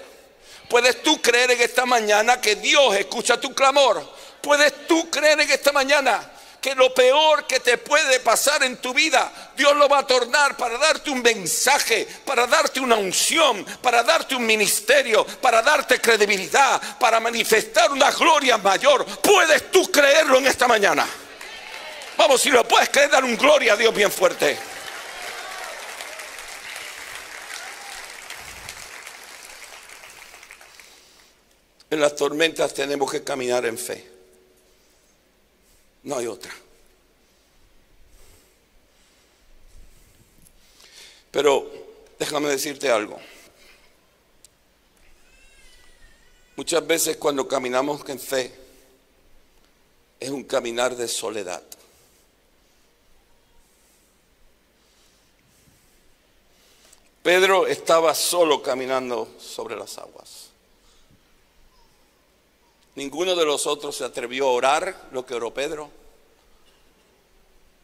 Puedes 0.69 1.01
tú 1.01 1.19
creer 1.23 1.49
en 1.51 1.61
esta 1.61 1.87
mañana 1.87 2.39
que 2.39 2.55
Dios 2.55 2.95
escucha 2.95 3.41
tu 3.41 3.51
clamor. 3.55 4.21
Puedes 4.43 4.87
tú 4.87 5.09
creer 5.09 5.39
en 5.39 5.49
esta 5.49 5.71
mañana 5.71 6.21
que 6.59 6.75
lo 6.75 6.93
peor 6.93 7.47
que 7.47 7.61
te 7.61 7.77
puede 7.77 8.19
pasar 8.19 8.61
en 8.63 8.75
tu 8.75 8.93
vida, 8.93 9.31
Dios 9.55 9.73
lo 9.77 9.87
va 9.87 9.99
a 9.99 10.07
tornar 10.07 10.57
para 10.57 10.77
darte 10.77 11.09
un 11.11 11.21
mensaje, 11.21 12.05
para 12.25 12.45
darte 12.45 12.81
una 12.81 12.95
unción, 12.95 13.65
para 13.81 14.03
darte 14.03 14.35
un 14.35 14.45
ministerio, 14.45 15.25
para 15.25 15.61
darte 15.61 16.01
credibilidad, 16.01 16.99
para 16.99 17.21
manifestar 17.21 17.89
una 17.89 18.11
gloria 18.11 18.57
mayor. 18.57 19.05
¿Puedes 19.21 19.71
tú 19.71 19.89
creerlo 19.89 20.37
en 20.39 20.47
esta 20.47 20.67
mañana? 20.67 21.07
Vamos, 22.17 22.41
si 22.41 22.49
lo 22.49 22.67
puedes 22.67 22.89
creer, 22.89 23.11
dar 23.11 23.23
un 23.23 23.37
gloria 23.37 23.73
a 23.73 23.77
Dios 23.77 23.95
bien 23.95 24.11
fuerte. 24.11 24.57
En 31.89 32.01
las 32.01 32.13
tormentas 32.13 32.73
tenemos 32.73 33.09
que 33.09 33.23
caminar 33.23 33.65
en 33.65 33.77
fe. 33.77 34.12
No 36.03 36.17
hay 36.17 36.27
otra. 36.27 36.53
Pero 41.31 41.69
déjame 42.19 42.49
decirte 42.49 42.91
algo. 42.91 43.19
Muchas 46.55 46.85
veces 46.85 47.17
cuando 47.17 47.47
caminamos 47.47 48.07
en 48.07 48.19
fe 48.19 48.53
es 50.19 50.29
un 50.29 50.43
caminar 50.43 50.95
de 50.95 51.07
soledad. 51.07 51.63
Pedro 57.23 57.67
estaba 57.67 58.13
solo 58.13 58.61
caminando 58.61 59.27
sobre 59.39 59.75
las 59.75 59.97
aguas. 59.97 60.52
Ninguno 62.95 63.35
de 63.35 63.45
los 63.45 63.65
otros 63.65 63.97
se 63.97 64.03
atrevió 64.03 64.47
a 64.47 64.51
orar 64.51 65.09
lo 65.11 65.25
que 65.25 65.33
oró 65.33 65.53
Pedro. 65.53 65.89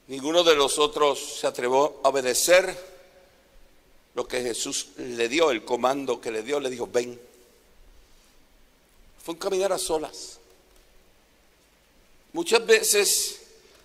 Ninguno 0.08 0.43
de 0.43 0.56
los 0.56 0.80
otros 0.80 1.19
se 1.39 1.48
atrevió 1.48 2.00
a 2.04 2.10
obedecer 2.10 2.76
lo 4.15 4.28
que 4.28 4.41
Jesús 4.41 4.89
le 4.98 5.30
dio, 5.30 5.52
el 5.52 5.63
comando 5.65 6.19
que 6.19 6.32
le 6.32 6.43
dio, 6.43 6.60
le 6.60 6.69
dijo, 6.69 6.88
ven. 6.88 7.19
Fue 9.24 9.34
un 9.34 9.39
caminar 9.39 9.72
a 9.72 9.78
solas. 9.78 10.39
Muchas 12.34 12.65
veces, 12.65 13.41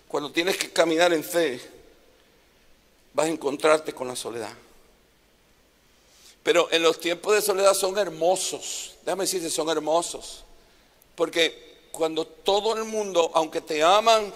cuando 0.07 0.31
tienes 0.31 0.57
que 0.57 0.71
caminar 0.71 1.13
en 1.13 1.23
fe, 1.23 1.59
vas 3.13 3.25
a 3.25 3.29
encontrarte 3.29 3.93
con 3.93 4.07
la 4.07 4.15
soledad. 4.15 4.53
Pero 6.43 6.71
en 6.71 6.83
los 6.83 6.99
tiempos 6.99 7.33
de 7.33 7.41
soledad 7.41 7.73
son 7.73 7.97
hermosos. 7.97 8.95
Déjame 9.03 9.23
decirte, 9.23 9.49
son 9.49 9.69
hermosos. 9.69 10.44
Porque 11.15 11.87
cuando 11.91 12.25
todo 12.25 12.75
el 12.75 12.83
mundo, 12.83 13.31
aunque 13.33 13.61
te 13.61 13.81
aman, 13.81 14.33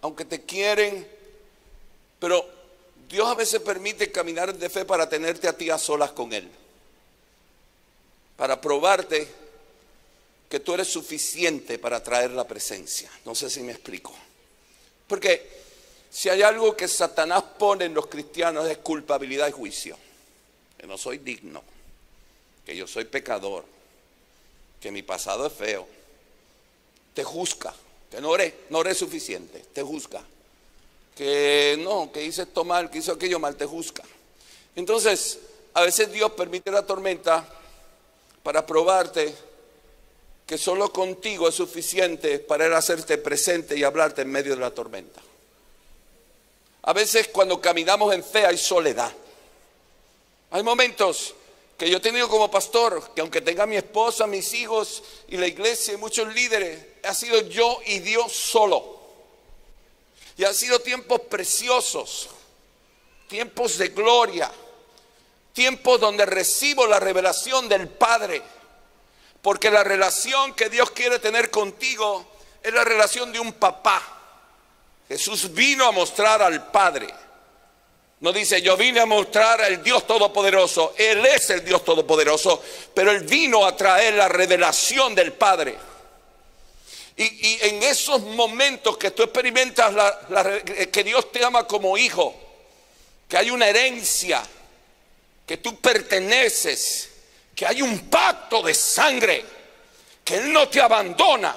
aunque 0.00 0.24
te 0.24 0.42
quieren, 0.42 1.06
pero 2.18 2.44
Dios 3.08 3.26
a 3.28 3.34
veces 3.34 3.60
permite 3.60 4.12
caminar 4.12 4.54
de 4.54 4.68
fe 4.68 4.84
para 4.84 5.08
tenerte 5.08 5.48
a 5.48 5.56
ti 5.56 5.70
a 5.70 5.78
solas 5.78 6.12
con 6.12 6.32
Él. 6.32 6.48
Para 8.36 8.60
probarte 8.60 9.26
que 10.48 10.60
tú 10.60 10.74
eres 10.74 10.88
suficiente 10.88 11.78
para 11.78 12.02
traer 12.02 12.30
la 12.30 12.46
presencia. 12.46 13.10
No 13.24 13.34
sé 13.34 13.50
si 13.50 13.60
me 13.60 13.72
explico. 13.72 14.14
Porque 15.06 15.48
si 16.10 16.28
hay 16.28 16.42
algo 16.42 16.76
que 16.76 16.88
Satanás 16.88 17.42
pone 17.58 17.86
en 17.86 17.94
los 17.94 18.06
cristianos 18.06 18.68
es 18.68 18.78
culpabilidad 18.78 19.48
y 19.48 19.52
juicio. 19.52 19.96
Que 20.78 20.86
no 20.86 20.96
soy 20.96 21.18
digno, 21.18 21.62
que 22.64 22.76
yo 22.76 22.86
soy 22.86 23.04
pecador, 23.04 23.64
que 24.80 24.90
mi 24.90 25.02
pasado 25.02 25.46
es 25.46 25.52
feo. 25.52 25.86
Te 27.14 27.24
juzga, 27.24 27.74
que 28.10 28.20
no 28.20 28.30
oré, 28.30 28.54
no 28.70 28.82
suficiente, 28.94 29.64
te 29.72 29.82
juzga. 29.82 30.22
Que 31.16 31.76
no, 31.80 32.12
que 32.12 32.24
hice 32.24 32.42
esto 32.42 32.64
mal, 32.64 32.90
que 32.90 32.98
hizo 32.98 33.12
aquello 33.12 33.40
mal, 33.40 33.56
te 33.56 33.66
juzga. 33.66 34.04
Entonces, 34.76 35.38
a 35.74 35.82
veces 35.82 36.12
Dios 36.12 36.32
permite 36.32 36.70
la 36.70 36.86
tormenta 36.86 37.44
para 38.42 38.64
probarte 38.64 39.34
que 40.46 40.56
solo 40.56 40.92
contigo 40.92 41.48
es 41.48 41.54
suficiente 41.54 42.38
para 42.38 42.66
él 42.66 42.72
hacerte 42.72 43.18
presente 43.18 43.76
y 43.76 43.84
hablarte 43.84 44.22
en 44.22 44.30
medio 44.30 44.54
de 44.54 44.60
la 44.60 44.70
tormenta. 44.70 45.20
A 46.82 46.92
veces 46.94 47.28
cuando 47.28 47.60
caminamos 47.60 48.14
en 48.14 48.24
fe 48.24 48.46
hay 48.46 48.56
soledad. 48.56 49.12
Hay 50.50 50.62
momentos 50.62 51.34
que 51.78 51.88
yo 51.88 51.98
he 51.98 52.00
tenido 52.00 52.28
como 52.28 52.50
pastor, 52.50 53.14
que 53.14 53.20
aunque 53.20 53.40
tenga 53.40 53.64
mi 53.64 53.76
esposa, 53.76 54.26
mis 54.26 54.52
hijos 54.52 55.04
y 55.28 55.36
la 55.36 55.46
iglesia 55.46 55.94
y 55.94 55.96
muchos 55.96 56.34
líderes, 56.34 56.84
ha 57.04 57.14
sido 57.14 57.40
yo 57.42 57.78
y 57.86 58.00
Dios 58.00 58.32
solo. 58.32 58.98
Y 60.36 60.44
han 60.44 60.54
sido 60.54 60.80
tiempos 60.80 61.20
preciosos, 61.30 62.30
tiempos 63.28 63.78
de 63.78 63.88
gloria, 63.88 64.50
tiempos 65.52 66.00
donde 66.00 66.26
recibo 66.26 66.84
la 66.84 66.98
revelación 66.98 67.68
del 67.68 67.88
Padre. 67.88 68.42
Porque 69.40 69.70
la 69.70 69.84
relación 69.84 70.54
que 70.54 70.68
Dios 70.68 70.90
quiere 70.90 71.20
tener 71.20 71.48
contigo 71.48 72.26
es 72.60 72.74
la 72.74 72.82
relación 72.82 73.32
de 73.32 73.38
un 73.38 73.52
papá. 73.52 74.02
Jesús 75.06 75.54
vino 75.54 75.86
a 75.86 75.92
mostrar 75.92 76.42
al 76.42 76.72
Padre. 76.72 77.06
No 78.20 78.32
dice, 78.32 78.60
yo 78.60 78.76
vine 78.76 79.00
a 79.00 79.06
mostrar 79.06 79.60
al 79.62 79.82
Dios 79.82 80.06
Todopoderoso. 80.06 80.94
Él 80.98 81.24
es 81.26 81.50
el 81.50 81.64
Dios 81.64 81.84
Todopoderoso, 81.84 82.62
pero 82.92 83.12
Él 83.12 83.20
vino 83.20 83.64
a 83.64 83.76
traer 83.76 84.14
la 84.14 84.28
revelación 84.28 85.14
del 85.14 85.32
Padre. 85.32 85.76
Y, 87.16 87.58
en 87.62 87.82
esos 87.82 88.22
momentos 88.22 88.96
que 88.96 89.10
tú 89.10 89.24
experimentas 89.24 89.94
que 90.92 91.04
Dios 91.04 91.32
te 91.32 91.44
ama 91.44 91.66
como 91.66 91.98
hijo, 91.98 92.34
que 93.28 93.36
hay 93.36 93.50
una 93.50 93.68
herencia, 93.68 94.42
que 95.46 95.56
tú 95.56 95.80
perteneces, 95.80 97.10
que 97.54 97.66
hay 97.66 97.82
un 97.82 98.08
pacto 98.08 98.62
de 98.62 98.74
sangre, 98.74 99.44
que 100.24 100.36
Él 100.36 100.52
no 100.52 100.68
te 100.68 100.80
abandona. 100.80 101.56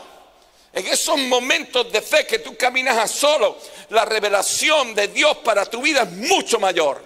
En 0.74 0.88
esos 0.88 1.18
momentos 1.18 1.92
de 1.92 2.02
fe 2.02 2.26
que 2.26 2.40
tú 2.40 2.56
caminas 2.56 2.98
a 2.98 3.08
solo, 3.08 3.58
la 3.90 4.06
revelación 4.06 4.96
de 4.96 5.10
Dios 5.10 5.38
para 5.38 5.66
tu 5.66 5.82
vida 5.82 6.04
es 6.04 6.12
mucho 6.12 6.60
mayor. 6.60 7.04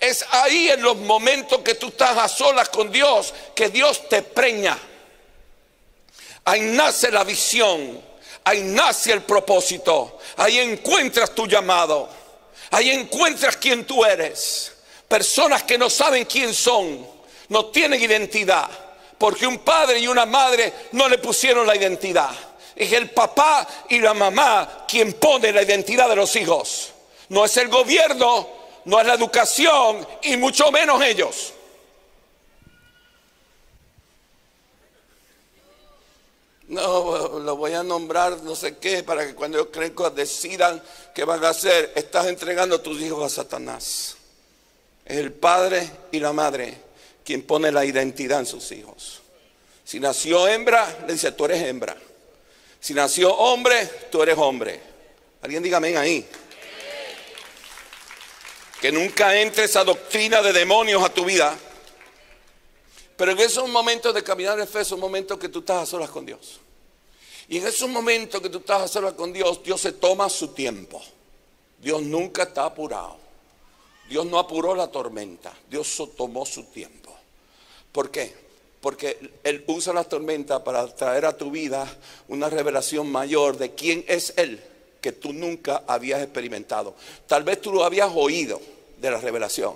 Es 0.00 0.24
ahí 0.30 0.68
en 0.68 0.82
los 0.82 0.96
momentos 0.96 1.60
que 1.60 1.74
tú 1.74 1.88
estás 1.88 2.18
a 2.18 2.28
solas 2.28 2.68
con 2.68 2.90
Dios 2.90 3.32
que 3.54 3.68
Dios 3.68 4.08
te 4.08 4.22
preña. 4.22 4.76
Ahí 6.44 6.60
nace 6.60 7.10
la 7.10 7.22
visión, 7.24 8.02
ahí 8.42 8.62
nace 8.62 9.12
el 9.12 9.22
propósito, 9.22 10.18
ahí 10.36 10.58
encuentras 10.58 11.34
tu 11.34 11.46
llamado, 11.46 12.08
ahí 12.70 12.90
encuentras 12.90 13.56
quién 13.56 13.86
tú 13.86 14.04
eres. 14.04 14.72
Personas 15.06 15.62
que 15.62 15.78
no 15.78 15.88
saben 15.88 16.24
quién 16.24 16.52
son, 16.52 17.06
no 17.48 17.66
tienen 17.66 18.02
identidad, 18.02 18.68
porque 19.16 19.46
un 19.46 19.58
padre 19.58 20.00
y 20.00 20.08
una 20.08 20.26
madre 20.26 20.72
no 20.92 21.08
le 21.08 21.18
pusieron 21.18 21.66
la 21.66 21.76
identidad. 21.76 22.34
Es 22.76 22.92
el 22.92 23.10
papá 23.10 23.66
y 23.88 24.00
la 24.00 24.14
mamá 24.14 24.84
quien 24.88 25.12
pone 25.14 25.52
la 25.52 25.62
identidad 25.62 26.08
de 26.08 26.16
los 26.16 26.34
hijos. 26.36 26.92
No 27.28 27.44
es 27.44 27.56
el 27.56 27.68
gobierno, 27.68 28.48
no 28.84 29.00
es 29.00 29.06
la 29.06 29.14
educación 29.14 30.06
y 30.22 30.36
mucho 30.36 30.70
menos 30.70 31.02
ellos. 31.02 31.52
No, 36.66 37.38
lo 37.40 37.56
voy 37.56 37.74
a 37.74 37.82
nombrar 37.82 38.42
no 38.42 38.56
sé 38.56 38.78
qué 38.78 39.02
para 39.02 39.26
que 39.26 39.34
cuando 39.34 39.58
ellos 39.58 39.70
crezcan 39.70 40.14
decidan 40.14 40.82
qué 41.14 41.24
van 41.24 41.44
a 41.44 41.50
hacer. 41.50 41.92
Estás 41.94 42.26
entregando 42.26 42.76
a 42.76 42.82
tus 42.82 43.00
hijos 43.00 43.22
a 43.22 43.28
Satanás. 43.28 44.16
Es 45.04 45.18
el 45.18 45.32
padre 45.32 45.88
y 46.10 46.20
la 46.20 46.32
madre 46.32 46.78
quien 47.24 47.42
pone 47.42 47.70
la 47.70 47.84
identidad 47.84 48.40
en 48.40 48.46
sus 48.46 48.72
hijos. 48.72 49.20
Si 49.84 50.00
nació 50.00 50.48
hembra, 50.48 51.04
le 51.06 51.12
dice, 51.12 51.32
tú 51.32 51.44
eres 51.44 51.62
hembra. 51.62 51.96
Si 52.84 52.92
nació 52.92 53.34
hombre, 53.34 53.86
tú 54.12 54.22
eres 54.22 54.36
hombre. 54.36 54.78
Alguien 55.40 55.62
diga 55.62 55.78
amén 55.78 55.96
ahí. 55.96 56.28
Que 58.78 58.92
nunca 58.92 59.40
entre 59.40 59.64
esa 59.64 59.82
doctrina 59.84 60.42
de 60.42 60.52
demonios 60.52 61.02
a 61.02 61.08
tu 61.08 61.24
vida. 61.24 61.56
Pero 63.16 63.32
en 63.32 63.38
esos 63.38 63.66
momentos 63.70 64.12
de 64.12 64.22
caminar 64.22 64.60
en 64.60 64.68
fe, 64.68 64.84
son 64.84 65.00
momentos 65.00 65.38
que 65.38 65.48
tú 65.48 65.60
estás 65.60 65.84
a 65.84 65.86
solas 65.86 66.10
con 66.10 66.26
Dios. 66.26 66.60
Y 67.48 67.56
en 67.56 67.66
esos 67.66 67.88
momentos 67.88 68.42
que 68.42 68.50
tú 68.50 68.58
estás 68.58 68.82
a 68.82 68.88
solas 68.88 69.14
con 69.14 69.32
Dios, 69.32 69.62
Dios 69.62 69.80
se 69.80 69.92
toma 69.92 70.28
su 70.28 70.48
tiempo. 70.48 71.02
Dios 71.78 72.02
nunca 72.02 72.42
está 72.42 72.66
apurado. 72.66 73.16
Dios 74.10 74.26
no 74.26 74.38
apuró 74.38 74.74
la 74.74 74.88
tormenta. 74.88 75.56
Dios 75.70 76.02
tomó 76.14 76.44
su 76.44 76.64
tiempo. 76.64 77.16
¿Por 77.92 78.10
qué? 78.10 78.43
Porque 78.84 79.18
Él 79.44 79.64
usa 79.66 79.94
la 79.94 80.04
tormenta 80.04 80.62
para 80.62 80.86
traer 80.94 81.24
a 81.24 81.34
tu 81.34 81.50
vida 81.50 81.90
una 82.28 82.50
revelación 82.50 83.10
mayor 83.10 83.56
de 83.56 83.70
quién 83.70 84.04
es 84.06 84.34
Él 84.36 84.60
que 85.00 85.10
tú 85.10 85.32
nunca 85.32 85.84
habías 85.86 86.22
experimentado. 86.22 86.94
Tal 87.26 87.44
vez 87.44 87.62
tú 87.62 87.72
lo 87.72 87.82
habías 87.82 88.10
oído 88.14 88.60
de 89.00 89.10
la 89.10 89.16
revelación, 89.16 89.72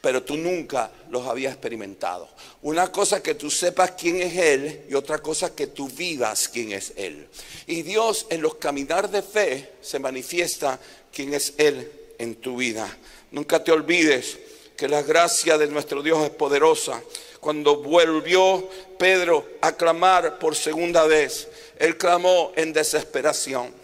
pero 0.00 0.24
tú 0.24 0.36
nunca 0.36 0.90
los 1.08 1.28
habías 1.28 1.52
experimentado. 1.52 2.28
Una 2.62 2.90
cosa 2.90 3.22
que 3.22 3.36
tú 3.36 3.48
sepas 3.48 3.92
quién 3.92 4.20
es 4.20 4.36
Él 4.36 4.86
y 4.90 4.94
otra 4.94 5.18
cosa 5.18 5.54
que 5.54 5.68
tú 5.68 5.88
vivas 5.88 6.48
quién 6.48 6.72
es 6.72 6.94
Él. 6.96 7.28
Y 7.68 7.82
Dios 7.82 8.26
en 8.28 8.42
los 8.42 8.56
caminar 8.56 9.08
de 9.08 9.22
fe 9.22 9.74
se 9.80 10.00
manifiesta 10.00 10.80
quién 11.12 11.32
es 11.32 11.54
Él 11.58 11.92
en 12.18 12.34
tu 12.34 12.56
vida. 12.56 12.88
Nunca 13.30 13.62
te 13.62 13.70
olvides 13.70 14.36
que 14.78 14.88
la 14.88 15.02
gracia 15.02 15.58
de 15.58 15.66
nuestro 15.66 16.04
Dios 16.04 16.24
es 16.24 16.30
poderosa. 16.30 17.02
Cuando 17.40 17.82
volvió 17.82 18.68
Pedro 18.96 19.44
a 19.60 19.72
clamar 19.72 20.38
por 20.38 20.54
segunda 20.54 21.04
vez, 21.04 21.48
él 21.80 21.98
clamó 21.98 22.52
en 22.54 22.72
desesperación 22.72 23.74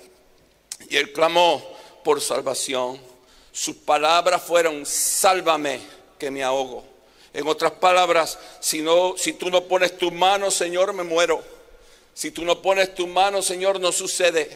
y 0.88 0.96
él 0.96 1.12
clamó 1.12 1.60
por 2.04 2.20
salvación. 2.20 3.00
Sus 3.50 3.74
palabras 3.74 4.40
fueron, 4.40 4.86
sálvame 4.86 5.80
que 6.16 6.30
me 6.30 6.44
ahogo. 6.44 6.84
En 7.32 7.48
otras 7.48 7.72
palabras, 7.72 8.38
si, 8.60 8.80
no, 8.80 9.14
si 9.16 9.32
tú 9.32 9.50
no 9.50 9.64
pones 9.64 9.98
tu 9.98 10.12
mano, 10.12 10.48
Señor, 10.52 10.92
me 10.92 11.02
muero. 11.02 11.42
Si 12.14 12.30
tú 12.30 12.44
no 12.44 12.62
pones 12.62 12.94
tu 12.94 13.08
mano, 13.08 13.42
Señor, 13.42 13.80
no 13.80 13.90
sucede. 13.90 14.48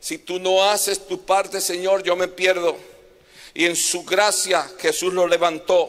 Si 0.00 0.18
tú 0.18 0.40
no 0.40 0.64
haces 0.64 1.06
tu 1.06 1.24
parte, 1.24 1.60
Señor, 1.60 2.02
yo 2.02 2.16
me 2.16 2.26
pierdo. 2.26 2.76
Y 3.56 3.64
en 3.64 3.74
su 3.74 4.04
gracia 4.04 4.70
Jesús 4.78 5.14
lo 5.14 5.26
levantó. 5.26 5.88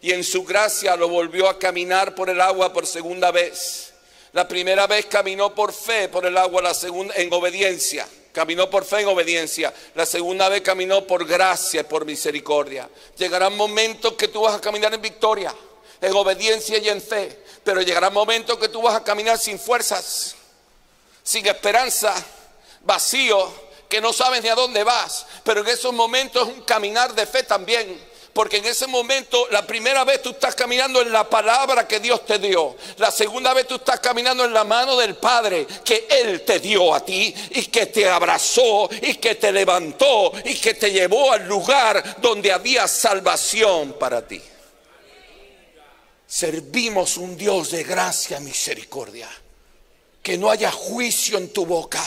Y 0.00 0.12
en 0.12 0.24
su 0.24 0.42
gracia 0.42 0.96
lo 0.96 1.06
volvió 1.06 1.50
a 1.50 1.58
caminar 1.58 2.14
por 2.14 2.30
el 2.30 2.40
agua 2.40 2.72
por 2.72 2.86
segunda 2.86 3.30
vez. 3.30 3.92
La 4.32 4.48
primera 4.48 4.86
vez 4.86 5.04
caminó 5.04 5.54
por 5.54 5.74
fe 5.74 6.08
por 6.08 6.24
el 6.24 6.34
agua, 6.38 6.62
la 6.62 6.72
segunda 6.72 7.14
en 7.16 7.30
obediencia. 7.30 8.08
Caminó 8.32 8.70
por 8.70 8.86
fe 8.86 9.00
en 9.00 9.08
obediencia. 9.08 9.72
La 9.94 10.06
segunda 10.06 10.48
vez 10.48 10.62
caminó 10.62 11.06
por 11.06 11.26
gracia 11.26 11.82
y 11.82 11.84
por 11.84 12.06
misericordia. 12.06 12.88
Llegarán 13.18 13.54
momentos 13.54 14.14
que 14.14 14.28
tú 14.28 14.40
vas 14.40 14.54
a 14.54 14.60
caminar 14.62 14.94
en 14.94 15.02
victoria, 15.02 15.54
en 16.00 16.12
obediencia 16.14 16.78
y 16.78 16.88
en 16.88 17.02
fe. 17.02 17.38
Pero 17.62 17.82
llegarán 17.82 18.14
momentos 18.14 18.58
que 18.58 18.68
tú 18.68 18.80
vas 18.80 18.94
a 18.94 19.04
caminar 19.04 19.38
sin 19.38 19.58
fuerzas. 19.58 20.36
sin 21.22 21.46
esperanza, 21.46 22.14
vacío, 22.80 23.52
que 23.94 24.00
no 24.00 24.12
sabes 24.12 24.42
ni 24.42 24.48
a 24.48 24.56
dónde 24.56 24.82
vas. 24.82 25.24
Pero 25.44 25.60
en 25.60 25.68
esos 25.68 25.92
momentos 25.92 26.48
es 26.48 26.54
un 26.56 26.62
caminar 26.62 27.14
de 27.14 27.28
fe 27.28 27.44
también. 27.44 27.96
Porque 28.32 28.56
en 28.56 28.64
ese 28.64 28.88
momento, 28.88 29.46
la 29.52 29.64
primera 29.64 30.02
vez 30.02 30.20
tú 30.20 30.30
estás 30.30 30.56
caminando 30.56 31.00
en 31.00 31.12
la 31.12 31.30
palabra 31.30 31.86
que 31.86 32.00
Dios 32.00 32.26
te 32.26 32.40
dio. 32.40 32.74
La 32.96 33.12
segunda 33.12 33.54
vez 33.54 33.68
tú 33.68 33.76
estás 33.76 34.00
caminando 34.00 34.44
en 34.44 34.52
la 34.52 34.64
mano 34.64 34.96
del 34.96 35.14
Padre 35.14 35.64
que 35.84 36.08
Él 36.10 36.44
te 36.44 36.58
dio 36.58 36.92
a 36.92 37.04
ti 37.04 37.32
y 37.50 37.66
que 37.66 37.86
te 37.86 38.10
abrazó 38.10 38.90
y 39.00 39.14
que 39.14 39.36
te 39.36 39.52
levantó 39.52 40.32
y 40.44 40.56
que 40.56 40.74
te 40.74 40.90
llevó 40.90 41.30
al 41.30 41.46
lugar 41.46 42.16
donde 42.20 42.50
había 42.50 42.88
salvación 42.88 43.92
para 43.92 44.26
ti. 44.26 44.42
Servimos 46.26 47.16
un 47.16 47.36
Dios 47.36 47.70
de 47.70 47.84
gracia 47.84 48.38
y 48.38 48.42
misericordia. 48.42 49.30
Que 50.20 50.36
no 50.36 50.50
haya 50.50 50.72
juicio 50.72 51.38
en 51.38 51.52
tu 51.52 51.64
boca. 51.64 52.02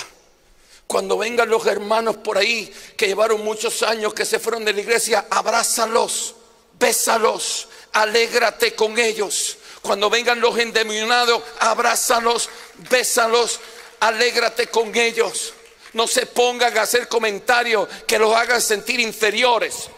Cuando 0.87 1.17
vengan 1.17 1.49
los 1.49 1.65
hermanos 1.65 2.15
por 2.17 2.37
ahí 2.37 2.73
que 2.95 3.07
llevaron 3.07 3.43
muchos 3.43 3.83
años, 3.83 4.13
que 4.13 4.25
se 4.25 4.39
fueron 4.39 4.63
de 4.63 4.71
la 4.71 4.79
iglesia, 4.79 5.25
abrázalos, 5.29 6.35
bésalos, 6.79 7.67
alégrate 7.91 8.73
con 8.73 8.97
ellos. 8.97 9.57
Cuando 9.81 10.09
vengan 10.09 10.39
los 10.39 10.57
endemoniados, 10.57 11.43
abrázalos, 11.59 12.49
bésalos, 12.89 13.59
alégrate 13.99 14.67
con 14.67 14.95
ellos. 14.95 15.53
No 15.91 16.07
se 16.07 16.25
pongan 16.25 16.77
a 16.77 16.83
hacer 16.83 17.07
comentarios 17.07 17.87
que 18.05 18.19
los 18.19 18.33
hagan 18.33 18.61
sentir 18.61 18.99
inferiores. 18.99 19.89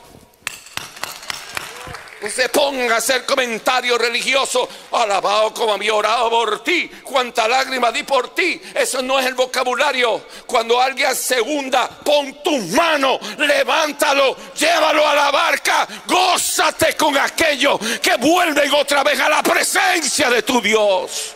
Se 2.28 2.50
pongan 2.50 2.92
a 2.92 2.98
hacer 2.98 3.26
comentarios 3.26 3.98
religiosos. 3.98 4.68
Alabado 4.92 5.54
como 5.54 5.74
había 5.74 5.94
orado 5.94 6.30
por 6.30 6.64
ti. 6.64 6.90
Cuánta 7.04 7.48
lágrima 7.48 7.92
di 7.92 8.04
por 8.04 8.36
ti. 8.36 8.62
Eso 8.76 9.02
no 9.02 9.20
es 9.20 9.26
el 9.26 9.36
vocabulario. 9.36 10.22
Cuando 10.46 10.82
alguien 10.82 11.16
se 11.16 11.40
hunda, 11.40 11.88
pon 11.88 12.44
tus 12.44 12.60
manos, 12.70 13.20
levántalo, 13.38 14.36
llévalo 14.54 15.08
a 15.08 15.16
la 15.16 15.32
barca. 15.32 15.88
Gózate 16.08 16.96
con 16.96 17.18
aquellos 17.18 17.80
que 18.02 18.16
vuelven 18.18 18.74
otra 18.74 19.04
vez 19.04 19.20
a 19.20 19.30
la 19.30 19.42
presencia 19.42 20.30
de 20.30 20.44
tu 20.44 20.62
Dios. 20.62 21.36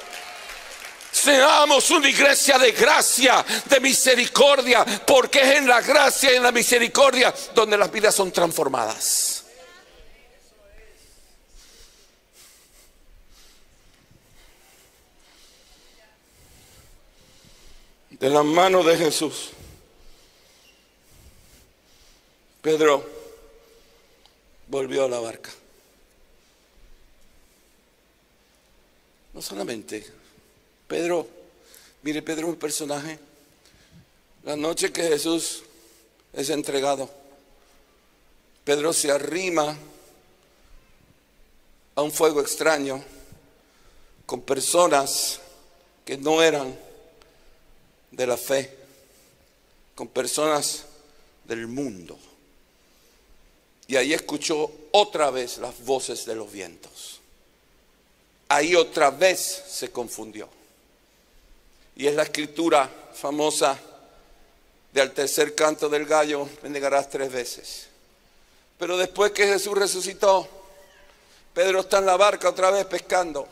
Seamos 1.13 1.91
una 1.91 2.09
iglesia 2.09 2.57
de 2.57 2.71
gracia, 2.71 3.45
de 3.65 3.79
misericordia, 3.79 4.83
porque 5.05 5.41
es 5.41 5.57
en 5.57 5.67
la 5.67 5.79
gracia 5.79 6.33
y 6.33 6.37
en 6.37 6.43
la 6.43 6.51
misericordia 6.51 7.33
donde 7.53 7.77
las 7.77 7.91
vidas 7.91 8.15
son 8.15 8.31
transformadas. 8.31 9.42
De 18.23 18.29
las 18.29 18.45
manos 18.45 18.85
de 18.85 18.95
Jesús. 18.95 19.49
Pedro 22.61 23.05
volvió 24.69 25.03
a 25.03 25.09
la 25.09 25.19
barca. 25.19 25.49
No 29.33 29.41
solamente, 29.41 30.09
Pedro, 30.87 31.27
mire, 32.03 32.21
Pedro 32.21 32.47
es 32.47 32.53
un 32.53 32.59
personaje. 32.59 33.19
La 34.45 34.55
noche 34.55 34.93
que 34.93 35.03
Jesús 35.03 35.63
es 36.31 36.49
entregado, 36.49 37.09
Pedro 38.63 38.93
se 38.93 39.11
arrima 39.11 39.77
a 41.93 42.01
un 42.01 42.11
fuego 42.13 42.39
extraño 42.39 43.03
con 44.25 44.43
personas 44.43 45.41
que 46.05 46.17
no 46.17 46.41
eran 46.41 46.92
de 48.13 48.27
la 48.27 48.37
fe 48.37 48.71
con 49.95 50.07
personas 50.07 50.85
del 51.45 51.67
mundo. 51.67 52.17
Y 53.87 53.95
ahí 53.95 54.13
escuchó 54.13 54.71
otra 54.91 55.29
vez 55.29 55.57
las 55.57 55.83
voces 55.83 56.25
de 56.25 56.35
los 56.35 56.51
vientos. 56.51 57.19
Ahí 58.47 58.75
otra 58.75 59.11
vez 59.11 59.63
se 59.67 59.91
confundió. 59.91 60.47
Y 61.95 62.07
es 62.07 62.15
la 62.15 62.23
escritura 62.23 62.89
famosa 63.13 63.79
del 64.93 65.11
tercer 65.11 65.55
canto 65.55 65.89
del 65.89 66.05
gallo, 66.05 66.47
me 66.61 66.69
negarás 66.69 67.09
tres 67.09 67.31
veces. 67.31 67.87
Pero 68.77 68.95
después 68.95 69.31
que 69.31 69.47
Jesús 69.47 69.75
resucitó, 69.75 70.47
Pedro 71.53 71.81
está 71.81 71.97
en 71.97 72.05
la 72.05 72.17
barca 72.17 72.49
otra 72.49 72.69
vez 72.69 72.85
pescando. 72.85 73.47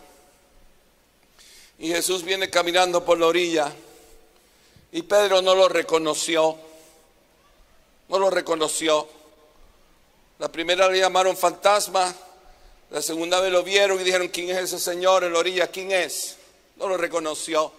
Y 1.80 1.90
Jesús 1.90 2.24
viene 2.24 2.50
caminando 2.50 3.04
por 3.04 3.20
la 3.20 3.28
orilla 3.28 3.74
y 4.92 5.02
Pedro 5.04 5.42
no 5.42 5.56
lo 5.56 5.70
reconoció. 5.70 6.58
No 8.10 8.20
lo 8.20 8.30
reconoció. 8.30 9.08
La 10.40 10.52
primera 10.52 10.90
le 10.90 11.00
llamaron 11.00 11.38
fantasma. 11.38 12.14
La 12.90 13.02
segunda 13.02 13.40
vez 13.40 13.52
lo 13.52 13.64
vieron 13.64 14.00
y 14.02 14.04
dijeron, 14.04 14.28
¿quién 14.28 14.50
es 14.50 14.58
ese 14.58 14.80
señor 14.80 15.24
en 15.24 15.34
la 15.34 15.40
orilla? 15.40 15.68
¿Quién 15.68 15.92
es? 15.92 16.36
No 16.76 16.90
lo 16.90 16.98
reconoció. 16.98 17.72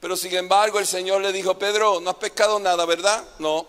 Pero 0.00 0.16
sin 0.16 0.34
embargo 0.34 0.78
el 0.78 0.86
Señor 0.86 1.20
le 1.20 1.32
dijo, 1.32 1.58
Pedro, 1.58 2.00
no 2.00 2.10
has 2.10 2.16
pescado 2.16 2.58
nada, 2.58 2.84
¿verdad? 2.86 3.24
No. 3.38 3.66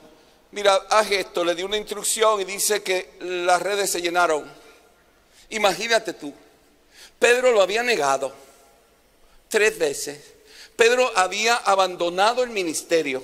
Mira, 0.52 0.76
haz 0.90 1.12
esto. 1.12 1.44
Le 1.44 1.56
dio 1.56 1.66
una 1.66 1.78
instrucción 1.78 2.40
y 2.40 2.46
dice 2.46 2.82
que 2.82 3.16
las 3.20 3.62
redes 3.62 3.90
se 3.90 4.02
llenaron. 4.02 4.50
Imagínate 5.50 6.14
tú. 6.14 6.34
Pedro 7.20 7.52
lo 7.52 7.62
había 7.62 7.84
negado 7.84 8.34
tres 9.50 9.78
veces. 9.78 10.37
Pedro 10.78 11.12
había 11.16 11.56
abandonado 11.56 12.44
el 12.44 12.52
ministerio. 12.52 13.22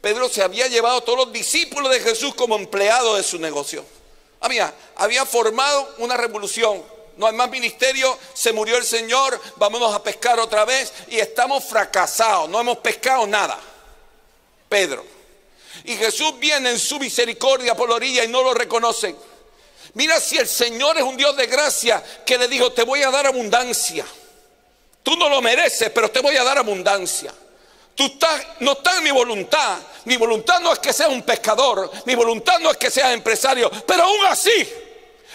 Pedro 0.00 0.28
se 0.28 0.42
había 0.42 0.66
llevado 0.66 0.98
a 0.98 1.04
todos 1.04 1.18
los 1.18 1.32
discípulos 1.32 1.92
de 1.92 2.00
Jesús 2.00 2.34
como 2.34 2.56
empleados 2.56 3.18
de 3.18 3.22
su 3.22 3.38
negocio. 3.38 3.84
Había, 4.40 4.74
había 4.96 5.24
formado 5.24 5.94
una 5.98 6.16
revolución. 6.16 6.82
No 7.16 7.26
hay 7.26 7.34
más 7.34 7.50
ministerio, 7.50 8.18
se 8.32 8.52
murió 8.52 8.76
el 8.76 8.84
Señor, 8.84 9.40
vámonos 9.56 9.94
a 9.94 10.02
pescar 10.02 10.40
otra 10.40 10.64
vez 10.64 10.92
y 11.08 11.18
estamos 11.18 11.62
fracasados, 11.64 12.48
no 12.48 12.58
hemos 12.58 12.78
pescado 12.78 13.26
nada. 13.26 13.58
Pedro. 14.68 15.04
Y 15.84 15.96
Jesús 15.96 16.38
viene 16.38 16.70
en 16.70 16.78
su 16.78 16.98
misericordia 16.98 17.76
por 17.76 17.88
la 17.88 17.96
orilla 17.96 18.24
y 18.24 18.28
no 18.28 18.42
lo 18.42 18.54
reconocen. 18.54 19.14
Mira 19.92 20.18
si 20.20 20.38
el 20.38 20.48
Señor 20.48 20.96
es 20.96 21.04
un 21.04 21.16
Dios 21.16 21.36
de 21.36 21.46
gracia 21.46 22.02
que 22.24 22.38
le 22.38 22.48
dijo, 22.48 22.72
te 22.72 22.82
voy 22.82 23.02
a 23.02 23.10
dar 23.10 23.26
abundancia. 23.26 24.04
Tú 25.04 25.16
no 25.16 25.28
lo 25.28 25.42
mereces, 25.42 25.90
pero 25.90 26.10
te 26.10 26.20
voy 26.20 26.34
a 26.36 26.42
dar 26.42 26.56
abundancia. 26.56 27.32
Tú 27.94 28.06
estás, 28.06 28.44
no 28.60 28.72
está 28.72 28.96
en 28.96 29.04
mi 29.04 29.10
voluntad. 29.10 29.78
Mi 30.06 30.16
voluntad 30.16 30.60
no 30.60 30.72
es 30.72 30.78
que 30.78 30.94
seas 30.94 31.10
un 31.10 31.22
pescador. 31.22 31.90
Mi 32.06 32.14
voluntad 32.14 32.58
no 32.58 32.70
es 32.70 32.78
que 32.78 32.90
seas 32.90 33.12
empresario. 33.12 33.70
Pero 33.86 34.02
aún 34.02 34.24
así, 34.26 34.66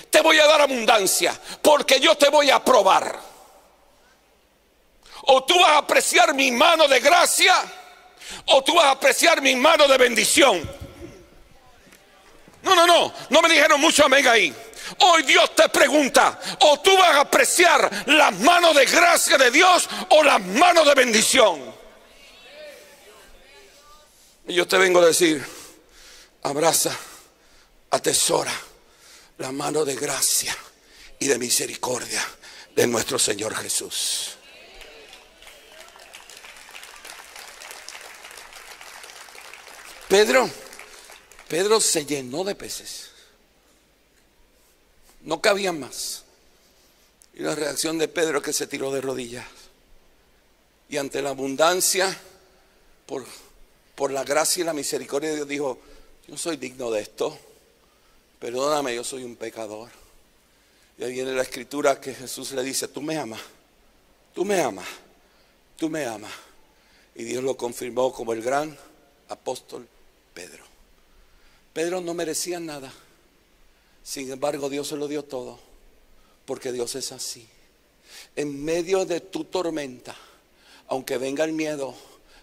te 0.10 0.22
voy 0.22 0.40
a 0.40 0.48
dar 0.48 0.62
abundancia. 0.62 1.40
Porque 1.62 2.00
yo 2.00 2.16
te 2.16 2.30
voy 2.30 2.50
a 2.50 2.64
probar. 2.66 3.20
O 5.28 5.44
tú 5.44 5.60
vas 5.60 5.70
a 5.70 5.78
apreciar 5.78 6.34
mi 6.34 6.52
mano 6.52 6.88
de 6.88 7.00
gracia. 7.00 7.54
O 8.48 8.64
tú 8.64 8.74
vas 8.74 8.86
a 8.86 8.92
apreciar 8.92 9.40
mi 9.40 9.56
mano 9.56 9.88
de 9.88 9.98
bendición. 10.00 10.68
No, 12.64 12.74
no, 12.74 12.88
no. 12.88 13.14
No 13.30 13.42
me 13.44 13.50
dijeron 13.50 13.80
mucho 13.80 14.04
amén 14.04 14.28
ahí. 14.28 14.54
Hoy 14.98 15.24
Dios 15.24 15.56
te 15.56 15.70
pregunta, 15.70 16.40
o 16.62 16.80
tú 16.80 16.98
vas 16.98 17.12
a 17.12 17.22
apreciar 17.22 18.04
las 18.08 18.38
manos 18.40 18.76
de 18.76 18.86
gracia 18.86 19.38
de 19.38 19.52
Dios 19.52 19.88
o 20.10 20.24
las 20.24 20.42
manos 20.42 20.86
de 20.86 20.96
bendición. 20.96 21.74
Y 24.48 24.54
yo 24.54 24.68
te 24.68 24.78
vengo 24.78 25.00
a 25.00 25.06
decir, 25.06 25.46
abraza, 26.44 26.98
atesora 27.92 28.54
la 29.38 29.52
mano 29.52 29.86
de 29.86 29.96
gracia 29.96 30.56
y 31.20 31.28
de 31.28 31.38
misericordia 31.38 32.26
de 32.76 32.88
nuestro 32.88 33.20
Señor 33.20 33.56
Jesús. 33.56 34.32
Pedro, 40.08 40.50
Pedro 41.48 41.80
se 41.80 42.06
llenó 42.06 42.44
de 42.44 42.56
peces. 42.56 43.12
No 45.22 45.42
cabían 45.42 45.80
más. 45.80 46.24
Y 47.34 47.42
la 47.42 47.56
reacción 47.56 47.98
de 47.98 48.08
Pedro 48.08 48.42
que 48.42 48.54
se 48.54 48.68
tiró 48.68 48.92
de 48.92 49.02
rodillas. 49.02 49.46
Y 50.90 50.98
ante 50.98 51.22
la 51.22 51.30
abundancia, 51.30 52.18
por, 53.06 53.26
por 53.96 54.12
la 54.12 54.24
gracia 54.24 54.62
y 54.62 54.66
la 54.66 54.74
misericordia 54.74 55.30
de 55.30 55.36
Dios, 55.38 55.48
dijo, 55.48 55.80
yo 56.28 56.38
soy 56.38 56.58
digno 56.58 56.92
de 56.92 57.02
esto. 57.02 57.38
Perdóname, 58.40 58.96
yo 58.96 59.04
soy 59.04 59.24
un 59.24 59.36
pecador. 59.36 59.90
Y 60.98 61.04
ahí 61.04 61.14
viene 61.14 61.32
la 61.32 61.44
escritura 61.44 62.00
que 62.00 62.14
Jesús 62.14 62.52
le 62.52 62.64
dice, 62.64 62.88
tú 62.88 63.02
me 63.02 63.18
amas, 63.18 63.40
tú 64.34 64.44
me 64.44 64.62
amas, 64.62 64.88
tú 65.78 65.90
me 65.90 66.06
amas. 66.06 66.32
Y 67.16 67.24
Dios 67.24 67.44
lo 67.44 67.56
confirmó 67.56 68.12
como 68.12 68.34
el 68.34 68.42
gran 68.42 68.78
apóstol 69.30 69.88
Pedro. 70.34 70.64
Pedro 71.74 72.02
no 72.02 72.14
merecía 72.14 72.60
nada. 72.60 72.92
Sin 74.10 74.32
embargo, 74.32 74.72
Dios 74.72 74.88
se 74.88 74.96
lo 74.96 75.08
dio 75.08 75.24
todo, 75.24 75.60
porque 76.46 76.72
Dios 76.72 76.96
es 76.96 77.12
así. 77.12 77.48
En 78.36 78.66
medio 78.66 79.06
de 79.06 79.20
tu 79.20 79.44
tormenta, 79.44 80.16
aunque 80.88 81.20
venga 81.20 81.44
el 81.44 81.52
miedo, 81.52 81.94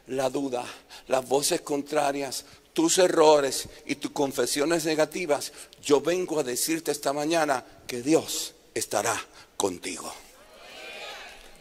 la 0.06 0.30
duda, 0.30 0.64
las 1.08 1.28
voces 1.28 1.62
contrarias, 1.62 2.44
tus 2.72 2.98
errores 2.98 3.68
y 3.84 3.96
tus 3.96 4.12
confesiones 4.12 4.84
negativas, 4.84 5.52
yo 5.82 6.00
vengo 6.00 6.38
a 6.38 6.44
decirte 6.44 6.92
esta 6.92 7.12
mañana 7.12 7.64
que 7.88 8.00
Dios 8.00 8.54
estará 8.72 9.20
contigo. 9.56 10.14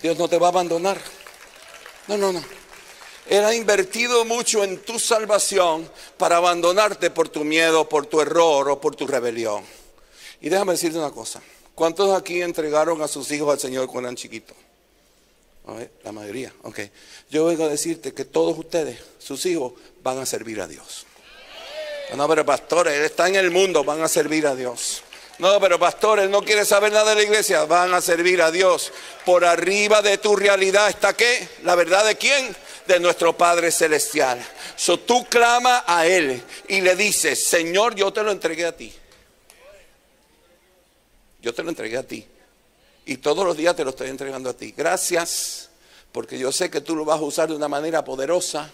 Dios 0.04 0.20
no 0.20 0.28
te 0.28 0.38
va 0.38 0.46
a 0.46 0.52
abandonar. 0.52 1.02
No, 2.08 2.16
no, 2.16 2.32
no. 2.32 2.44
Él 3.28 3.44
ha 3.44 3.56
invertido 3.56 4.24
mucho 4.24 4.64
en 4.64 4.84
tu 4.84 5.00
salvación 5.00 5.90
para 6.16 6.38
abandonarte 6.38 7.10
por 7.10 7.28
tu 7.28 7.44
miedo, 7.44 7.90
por 7.90 8.06
tu 8.06 8.22
error 8.22 8.70
o 8.70 8.80
por 8.80 8.96
tu 8.96 9.08
rebelión. 9.08 9.64
Y 10.46 10.50
déjame 10.50 10.74
decirte 10.74 11.00
una 11.00 11.10
cosa. 11.10 11.42
¿Cuántos 11.74 12.16
aquí 12.16 12.44
entregaron 12.44 13.02
a 13.02 13.08
sus 13.08 13.32
hijos 13.32 13.52
al 13.52 13.60
Señor 13.60 13.88
cuando 13.88 14.10
eran 14.10 14.16
chiquitos? 14.16 14.56
A 15.66 15.74
ver, 15.74 15.90
la 16.04 16.12
mayoría, 16.12 16.54
ok. 16.62 16.82
Yo 17.32 17.46
vengo 17.46 17.66
a 17.66 17.68
decirte 17.68 18.14
que 18.14 18.26
todos 18.26 18.56
ustedes, 18.56 19.00
sus 19.18 19.44
hijos, 19.48 19.74
van 20.04 20.20
a 20.20 20.26
servir 20.28 20.62
a 20.62 20.68
Dios. 20.68 21.08
No, 22.16 22.30
pero 22.30 22.46
pastor, 22.46 22.88
él 22.90 23.02
está 23.02 23.28
en 23.28 23.38
el 23.38 23.50
mundo, 23.50 23.84
van 23.84 24.04
a 24.04 24.08
servir 24.08 24.46
a 24.46 24.54
Dios. 24.54 25.02
No, 25.40 25.60
pero 25.60 25.80
pastor, 25.80 26.20
él 26.20 26.30
no 26.30 26.44
quiere 26.44 26.64
saber 26.64 26.94
nada 26.94 27.10
de 27.10 27.16
la 27.16 27.24
iglesia, 27.24 27.66
van 27.66 27.96
a 27.96 28.00
servir 28.00 28.44
a 28.44 28.52
Dios. 28.52 28.94
Por 29.26 29.46
arriba 29.46 30.04
de 30.04 30.20
tu 30.20 30.36
realidad 30.36 30.90
está 30.90 31.14
qué? 31.14 31.50
La 31.64 31.74
verdad 31.74 32.06
de 32.06 32.18
quién? 32.18 32.56
De 32.86 33.00
nuestro 33.00 33.36
Padre 33.36 33.72
Celestial. 33.72 34.40
So 34.76 35.00
tú 35.00 35.26
clama 35.26 35.84
a 35.88 36.06
Él 36.06 36.40
y 36.68 36.82
le 36.82 36.96
dices, 36.96 37.48
Señor, 37.48 37.96
yo 37.96 38.14
te 38.14 38.22
lo 38.22 38.32
entregué 38.32 38.68
a 38.68 38.78
ti. 38.78 38.94
Yo 41.46 41.54
te 41.54 41.62
lo 41.62 41.70
entregué 41.70 41.96
a 41.96 42.02
ti. 42.02 42.26
Y 43.06 43.18
todos 43.18 43.46
los 43.46 43.56
días 43.56 43.76
te 43.76 43.84
lo 43.84 43.92
estoy 43.92 44.10
entregando 44.10 44.50
a 44.50 44.54
ti. 44.54 44.74
Gracias, 44.76 45.70
porque 46.12 46.40
yo 46.40 46.52
sé 46.52 46.72
que 46.72 46.82
tú 46.82 46.96
lo 46.96 47.06
vas 47.06 47.20
a 47.20 47.24
usar 47.24 47.50
de 47.50 47.56
una 47.56 47.68
manera 47.68 48.04
poderosa, 48.04 48.72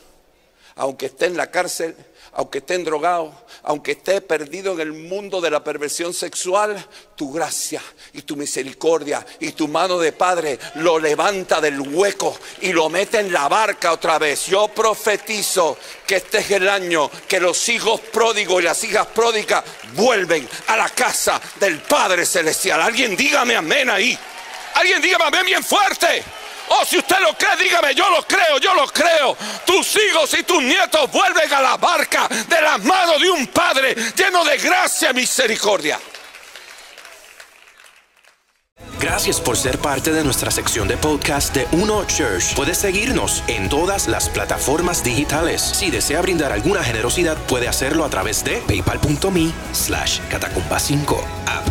aunque 0.76 1.08
esté 1.08 1.26
en 1.26 1.36
la 1.36 1.52
cárcel, 1.52 1.94
aunque 2.34 2.60
esté 2.60 2.78
drogado, 2.78 3.34
aunque 3.64 3.92
esté 3.92 4.22
perdido 4.22 4.74
en 4.74 4.80
el 4.80 4.94
mundo 4.94 5.42
de 5.42 5.52
la 5.52 5.64
perversión 5.64 6.14
sexual, 6.14 6.84
tu 7.16 7.32
gracia 7.32 7.82
y 8.14 8.22
tu 8.22 8.36
misericordia 8.36 9.26
y 9.40 9.52
tu 9.52 9.68
mano 9.68 10.00
de 10.00 10.14
Padre 10.14 10.58
lo 10.76 10.98
levanta 10.98 11.60
del 11.60 11.80
hueco 11.80 12.38
y 12.62 12.72
lo 12.72 12.90
mete 12.90 13.20
en 13.20 13.34
la 13.34 13.48
barca 13.50 13.92
otra 13.92 14.18
vez. 14.18 14.46
Yo 14.46 14.70
profetizo 14.70 15.78
que 16.08 16.18
este 16.18 16.40
es 16.40 16.52
el 16.52 16.70
año 16.70 17.12
que 17.28 17.40
los 17.40 17.68
hijos 17.70 18.00
pródigos 18.00 18.62
y 18.62 18.66
las 18.66 18.84
hijas 18.84 19.08
pródigas 19.08 19.64
vuelven 19.94 20.48
a 20.68 20.78
la 20.78 20.90
casa 20.90 21.42
del 21.60 21.80
Padre 21.80 22.26
Celestial. 22.26 22.82
Alguien 22.82 23.16
dígame 23.16 23.56
amén 23.56 23.90
ahí. 23.90 24.18
Alguien 24.76 25.02
dígame 25.02 25.26
amén 25.26 25.46
bien 25.46 25.64
fuerte. 25.64 26.24
Oh, 26.74 26.86
si 26.86 26.98
usted 26.98 27.18
lo 27.20 27.34
cree, 27.38 27.58
dígame, 27.58 27.94
yo 27.94 28.10
lo 28.10 28.24
creo, 28.24 28.58
yo 28.60 28.74
lo 28.74 28.88
creo. 28.88 29.36
Tus 29.66 29.94
hijos 29.98 30.34
y 30.40 30.44
tus 30.44 30.64
nietos 30.64 31.12
vuelven 31.12 31.52
a 31.54 31.62
la 31.62 31.78
barca 31.78 32.30
de 32.30 32.62
las 32.62 32.82
manos 32.84 33.20
de 33.20 33.30
un 33.30 33.48
Padre 33.48 33.94
lleno 34.16 34.46
de 34.46 34.58
gracia 34.58 35.12
y 35.12 35.16
misericordia. 35.16 36.00
Gracias 39.02 39.42
por 39.42 39.58
ser 39.58 39.80
parte 39.80 40.14
de 40.14 40.24
nuestra 40.24 40.50
sección 40.52 40.88
de 40.88 40.96
podcast 40.96 41.54
de 41.54 41.68
Uno 41.74 42.06
Church. 42.06 42.56
Puedes 42.56 42.78
seguirnos 42.78 43.44
en 43.48 43.68
todas 43.68 44.08
las 44.08 44.30
plataformas 44.30 45.04
digitales. 45.04 45.62
Si 45.62 45.92
desea 45.92 46.22
brindar 46.22 46.54
alguna 46.54 46.84
generosidad, 46.84 47.36
puede 47.48 47.68
hacerlo 47.68 48.06
a 48.06 48.10
través 48.10 48.44
de 48.44 48.62
paypal.me 48.68 49.52
slash 49.74 50.20
catacumba 50.30 50.80
5 50.80 51.26
app 51.48 51.71